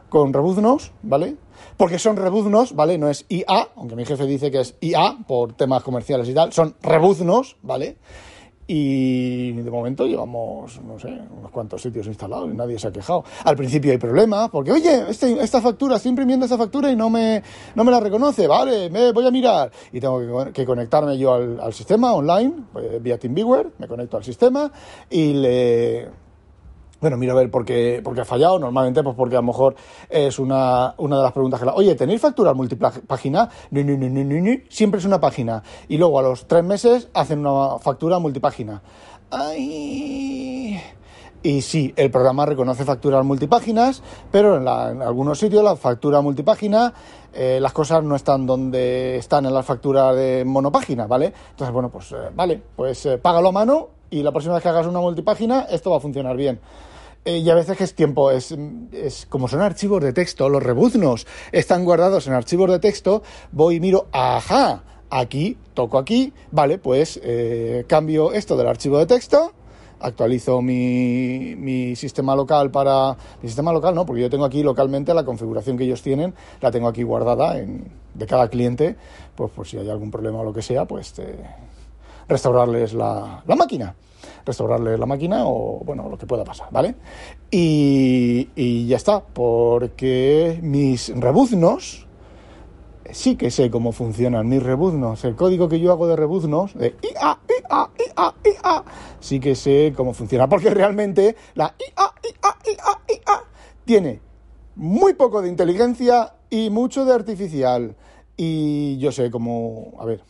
con 0.10 0.34
rebuznos, 0.34 0.92
¿vale? 1.04 1.36
Porque 1.78 2.00
son 2.00 2.18
rebuznos, 2.18 2.76
¿vale? 2.76 2.98
No 2.98 3.10
es 3.10 3.26
IA, 3.30 3.70
aunque 3.76 3.96
mi 3.96 4.06
jefe 4.06 4.26
dice 4.26 4.50
que 4.50 4.62
es 4.62 4.76
IA 4.82 5.18
por 5.28 5.54
temas 5.54 5.84
comerciales 5.84 6.28
y 6.28 6.34
tal, 6.34 6.54
son 6.54 6.76
rebuznos, 6.82 7.58
¿vale? 7.62 7.98
Y 8.66 9.52
de 9.52 9.70
momento 9.70 10.06
llevamos, 10.06 10.82
no 10.82 10.98
sé, 10.98 11.20
unos 11.38 11.52
cuantos 11.52 11.82
sitios 11.82 12.08
instalados 12.08 12.50
y 12.52 12.56
nadie 12.56 12.80
se 12.80 12.88
ha 12.88 12.92
quejado. 12.92 13.24
Al 13.44 13.58
principio 13.58 13.92
hay 13.92 13.98
problemas, 13.98 14.50
porque, 14.50 14.72
oye, 14.72 15.10
este, 15.10 15.42
esta 15.44 15.62
factura, 15.62 15.98
estoy 15.98 16.10
imprimiendo 16.10 16.46
esta 16.46 16.58
factura 16.58 16.90
y 16.90 16.96
no 16.96 17.10
me, 17.10 17.44
no 17.76 17.84
me 17.84 17.92
la 17.92 18.00
reconoce, 18.00 18.48
vale, 18.48 18.90
me 18.90 19.12
voy 19.12 19.28
a 19.28 19.32
mirar. 19.32 19.72
Y 19.92 20.00
tengo 20.00 20.52
que, 20.54 20.66
conectarme 20.66 21.18
yo 21.18 21.34
al, 21.34 21.74
sistema 21.74 22.14
online, 22.14 22.54
pues, 22.72 23.04
vía 23.04 23.18
TeamViewer, 23.18 23.72
me 23.80 23.88
conecto 23.88 24.18
al 24.18 24.24
sistema 24.24 24.72
y 25.10 25.34
le, 25.34 26.23
bueno, 27.04 27.18
miro 27.18 27.34
a 27.34 27.36
ver 27.36 27.52
por 27.52 27.66
qué, 27.66 28.02
ha 28.02 28.26
fallado. 28.26 28.58
Normalmente, 28.58 29.04
pues 29.04 29.14
porque 29.14 29.36
a 29.36 29.42
lo 29.42 29.48
mejor 29.48 29.76
es 30.10 30.40
una, 30.40 30.96
una 30.98 31.18
de 31.18 31.24
las 31.24 31.34
preguntas 31.34 31.60
que 31.60 31.66
la. 31.66 31.74
Oye, 31.74 31.96
¿tenéis 31.96 32.22
factura 32.22 32.54
multipágina? 32.54 33.50
No, 33.72 33.84
no, 33.84 33.98
no, 33.98 34.58
Siempre 34.70 35.00
es 35.00 35.06
una 35.06 35.20
página. 35.20 35.62
Y 35.90 35.98
luego 35.98 36.18
a 36.18 36.22
los 36.22 36.48
tres 36.48 36.64
meses 36.64 37.10
hacen 37.14 37.46
una 37.46 37.78
factura 37.80 38.20
multipágina. 38.20 38.82
¡Ay! 39.32 40.80
Y 41.44 41.62
sí, 41.62 41.94
el 41.98 42.10
programa 42.10 42.46
reconoce 42.46 42.86
facturas 42.86 43.26
multipáginas, 43.26 44.02
pero 44.32 44.56
en, 44.56 44.66
algunos 45.02 45.40
sitios 45.40 45.62
la 45.62 45.76
factura 45.76 46.22
multipágina, 46.22 46.94
eh, 47.34 47.60
las 47.60 47.74
cosas 47.74 48.02
no 48.02 48.16
están 48.16 48.46
donde 48.46 49.18
están 49.18 49.46
en 49.46 49.54
las 49.54 49.66
facturas 49.66 50.16
de 50.16 50.46
monopágina, 50.46 51.06
¿vale? 51.06 51.34
Entonces, 51.50 51.74
bueno, 51.74 51.90
pues 51.90 52.14
eh, 52.14 52.30
vale, 52.34 52.64
pues 52.78 53.06
eh, 53.08 53.18
págalo 53.18 53.50
a 53.50 53.52
mano 53.52 53.90
y 54.10 54.22
la 54.22 54.32
próxima 54.32 54.54
vez 54.54 54.64
que 54.64 54.70
hagas 54.70 54.86
una 54.86 55.02
multipágina, 55.02 55.62
esto 55.70 55.90
va 55.90 55.98
a 55.98 56.00
funcionar 56.00 56.38
bien. 56.38 56.60
Eh, 57.26 57.38
y 57.38 57.50
a 57.50 57.56
veces 57.56 57.78
que 57.78 57.86
es 57.86 57.96
tiempo, 57.96 58.32
es, 58.32 58.54
es, 58.92 59.26
como 59.28 59.48
son 59.48 59.62
archivos 59.62 60.04
de 60.04 60.12
texto, 60.12 60.50
los 60.50 60.62
rebuznos 60.62 61.26
están 61.54 61.86
guardados 61.86 62.28
en 62.28 62.34
archivos 62.34 62.70
de 62.70 62.80
texto, 62.80 63.24
voy 63.54 63.76
y 63.76 63.80
miro, 63.80 64.08
ajá, 64.12 64.84
aquí, 65.10 65.58
toco 65.74 65.98
aquí, 65.98 66.34
vale, 66.52 66.80
pues 66.80 67.22
eh, 67.24 67.86
cambio 67.88 68.34
esto 68.34 68.58
del 68.58 68.68
archivo 68.68 68.98
de 68.98 69.06
texto, 69.06 69.54
actualizo 70.02 70.62
mi, 70.62 71.56
mi, 71.56 71.96
sistema 71.96 72.36
local 72.36 72.72
para... 72.72 73.16
Mi 73.42 73.48
sistema 73.48 73.72
local 73.72 73.96
no, 73.96 74.06
porque 74.06 74.24
yo 74.24 74.30
tengo 74.30 74.44
aquí 74.44 74.62
localmente 74.62 75.14
la 75.14 75.24
configuración 75.24 75.78
que 75.78 75.86
ellos 75.86 76.02
tienen, 76.02 76.34
la 76.60 76.72
tengo 76.72 76.90
aquí 76.90 77.04
guardada 77.04 77.58
en, 77.58 77.90
de 78.16 78.26
cada 78.26 78.50
cliente, 78.50 78.98
pues 79.34 79.50
por 79.52 79.66
si 79.66 79.78
hay 79.78 79.90
algún 79.90 80.12
problema 80.12 80.40
o 80.40 80.44
lo 80.44 80.52
que 80.52 80.62
sea, 80.62 80.84
pues 80.84 81.14
restaurarles 82.28 82.94
la, 82.94 83.44
la 83.48 83.56
máquina 83.56 83.96
restaurarle 84.46 84.98
la 84.98 85.06
máquina 85.06 85.46
o, 85.46 85.82
bueno, 85.84 86.10
lo 86.10 86.18
que 86.18 86.26
pueda 86.26 86.44
pasar, 86.44 86.68
¿vale? 86.72 86.96
Y, 87.52 88.88
ya 88.88 88.98
está, 88.98 89.22
porque 89.22 90.60
mis 90.62 91.14
rebuznos, 91.16 92.08
sí 93.12 93.36
que 93.36 93.52
sé 93.52 93.70
cómo 93.70 93.92
funcionan 93.92 94.48
mis 94.50 94.64
rebuznos. 94.64 95.24
El 95.24 95.36
código 95.36 95.70
que 95.70 95.80
yo 95.80 95.92
hago 95.92 96.08
de 96.08 96.16
rebuznos, 96.16 96.74
de 96.74 96.96
IA, 97.02 97.40
IA, 97.70 97.90
IA, 98.00 98.34
IA, 98.44 98.84
sí 99.20 99.40
que 99.40 99.56
sé 99.56 99.94
cómo 99.96 100.14
funciona. 100.14 100.48
Porque 100.48 100.70
realmente 100.70 101.36
la 101.56 101.76
IA, 101.80 102.12
IA, 102.24 102.58
IA, 102.72 103.16
IA 103.16 103.44
tiene 103.86 104.22
muy 104.76 105.14
poco 105.14 105.42
de 105.42 105.50
inteligencia 105.50 106.34
y 106.50 106.70
mucho 106.70 107.06
de 107.06 107.14
artificial. 107.14 107.96
Y 108.36 108.98
yo 108.98 109.12
sé 109.12 109.30
cómo, 109.30 109.94
a 110.00 110.06
ver, 110.06 110.24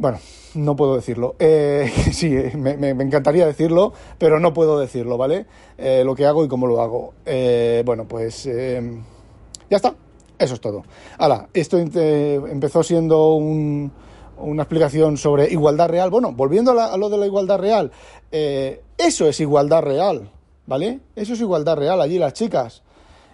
bueno, 0.00 0.18
no 0.54 0.76
puedo 0.76 0.96
decirlo. 0.96 1.36
Eh, 1.38 1.92
sí, 2.12 2.30
me, 2.56 2.88
encantaría 2.88 3.46
decirlo, 3.46 3.92
pero 4.16 4.40
no 4.40 4.54
puedo 4.54 4.80
decirlo, 4.80 5.18
¿vale? 5.18 5.44
Eh, 5.76 6.02
lo 6.06 6.14
que 6.14 6.24
hago 6.24 6.42
y 6.42 6.48
cómo 6.48 6.66
lo 6.66 6.80
hago. 6.80 7.12
Eh, 7.26 7.82
bueno, 7.84 8.08
pues 8.08 8.44
ya 8.44 9.76
está. 9.76 9.94
Eso 10.38 10.54
es 10.54 10.60
todo. 10.60 10.84
Ahora, 11.18 11.48
esto 11.52 11.76
empezó 11.76 12.82
siendo 12.82 13.34
una 13.34 14.62
explicación 14.62 15.18
sobre 15.18 15.52
igualdad 15.52 15.90
real. 15.90 16.08
Bueno, 16.08 16.32
volviendo 16.32 16.70
a, 16.80 16.96
lo 16.96 17.10
de 17.10 17.18
la 17.18 17.26
igualdad 17.26 17.58
real, 17.58 17.92
eso 18.30 19.28
es 19.28 19.38
igualdad 19.38 19.82
real, 19.82 20.30
¿vale? 20.66 21.00
Eso 21.14 21.34
es 21.34 21.40
igualdad 21.42 21.76
real 21.76 22.00
allí 22.00 22.18
las 22.18 22.32
chicas. 22.32 22.82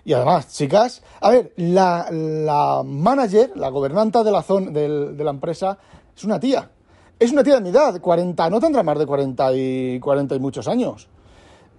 Y 0.04 0.14
además, 0.14 0.52
chicas, 0.52 1.02
a 1.20 1.30
ver, 1.30 1.52
la, 1.56 2.08
la 2.10 2.82
manager, 2.84 3.52
la 3.54 3.68
gobernanta 3.68 4.24
de 4.24 4.32
la, 4.32 4.42
zona, 4.42 4.70
de 4.72 5.24
la 5.24 5.30
empresa, 5.30 5.78
es 6.16 6.24
una 6.24 6.40
tía. 6.40 6.70
Es 7.18 7.32
una 7.32 7.42
tía 7.42 7.54
de 7.54 7.60
mi 7.62 7.70
edad, 7.70 7.98
40, 8.00 8.50
no 8.50 8.60
tendrá 8.60 8.82
más 8.82 8.98
de 8.98 9.06
40 9.06 9.54
y, 9.54 10.00
40 10.00 10.34
y 10.34 10.38
muchos 10.38 10.68
años. 10.68 11.08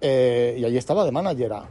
Eh, 0.00 0.56
y 0.58 0.64
allí 0.64 0.76
estaba 0.76 1.04
de 1.04 1.12
managera. 1.12 1.64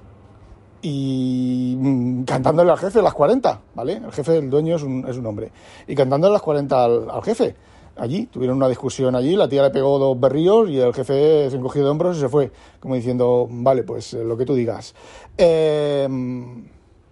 Y 0.82 1.76
mm, 1.78 2.24
cantándole 2.24 2.72
al 2.72 2.78
jefe 2.78 3.00
a 3.00 3.02
las 3.02 3.14
40, 3.14 3.62
¿vale? 3.76 3.94
El 3.94 4.12
jefe, 4.12 4.38
el 4.38 4.50
dueño 4.50 4.78
es 4.78 4.84
un, 4.84 5.06
es 5.08 5.18
un 5.18 5.26
hombre. 5.26 5.52
Y 5.86 5.96
cantándole 5.96 6.32
a 6.32 6.34
las 6.34 6.42
40 6.42 6.84
al, 6.84 7.24
jefe. 7.24 7.56
allí, 7.98 8.28
tuvieron 8.28 8.56
una 8.56 8.70
discusión 8.70 9.16
allí, 9.16 9.36
la 9.36 9.50
tía 9.50 9.64
le 9.64 9.70
pegó 9.70 10.00
dos 10.00 10.18
berríos 10.18 10.70
y 10.70 10.80
el 10.80 10.94
jefe 10.94 11.50
se 11.50 11.58
encogió 11.58 11.84
de 11.84 11.90
hombros 11.90 12.18
y 12.18 12.20
se 12.22 12.30
fue, 12.30 12.52
como 12.80 12.96
diciendo, 12.96 13.48
vale, 13.50 13.84
pues 13.84 14.14
eh, 14.14 14.24
lo 14.24 14.38
que 14.38 14.46
tú 14.46 14.56
digas. 14.56 14.94
Eh, 15.38 16.08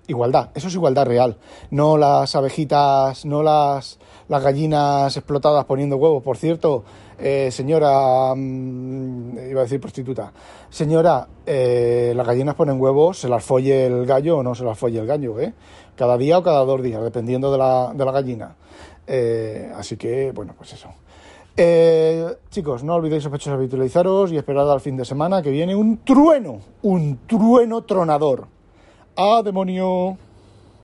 igualdad, 0.07 0.49
eso 0.55 0.67
es 0.67 0.73
igualdad 0.75 1.05
real, 1.05 1.37
no 1.71 1.97
las 1.97 2.35
abejitas, 2.35 3.25
no 3.25 3.43
las, 3.43 3.99
gallinas 4.27 5.15
explotadas 5.15 5.65
poniendo 5.65 5.97
huevos, 5.97 6.23
por 6.23 6.37
cierto, 6.37 6.83
eh, 7.19 7.49
señora, 7.51 8.33
mm, 8.35 9.49
iba 9.49 9.61
a 9.61 9.63
decir 9.63 9.79
prostituta, 9.79 10.31
señora, 10.69 11.27
eh, 11.45 12.13
las 12.15 12.27
gallinas 12.27 12.55
ponen 12.55 12.79
huevos, 12.79 13.19
se 13.19 13.29
las 13.29 13.43
folle 13.43 13.85
el 13.85 14.05
gallo 14.05 14.37
o 14.37 14.43
no 14.43 14.55
se 14.55 14.63
las 14.63 14.77
folle 14.77 14.99
el 14.99 15.07
gallo, 15.07 15.39
¿eh? 15.39 15.53
Cada 15.95 16.17
día 16.17 16.37
o 16.37 16.43
cada 16.43 16.65
dos 16.65 16.81
días, 16.81 17.01
dependiendo 17.01 17.51
de 17.51 17.57
la, 17.57 17.93
de 17.93 18.05
la 18.05 18.11
gallina. 18.11 18.55
Eh, 19.07 19.71
así 19.75 19.97
que, 19.97 20.31
bueno, 20.31 20.53
pues 20.57 20.73
eso. 20.73 20.89
Eh, 21.57 22.35
chicos, 22.49 22.83
no 22.83 22.95
olvidéis 22.95 23.23
sospechosos 23.23 23.53
habitualizaros 23.53 24.31
y 24.31 24.37
esperad 24.37 24.69
al 24.69 24.81
fin 24.81 24.97
de 24.97 25.05
semana 25.05 25.41
que 25.41 25.51
viene 25.51 25.73
un 25.73 25.99
trueno, 26.03 26.59
un 26.81 27.19
trueno 27.27 27.83
tronador. 27.83 28.47
¡Ah, 29.17 29.41
demonio! 29.43 30.17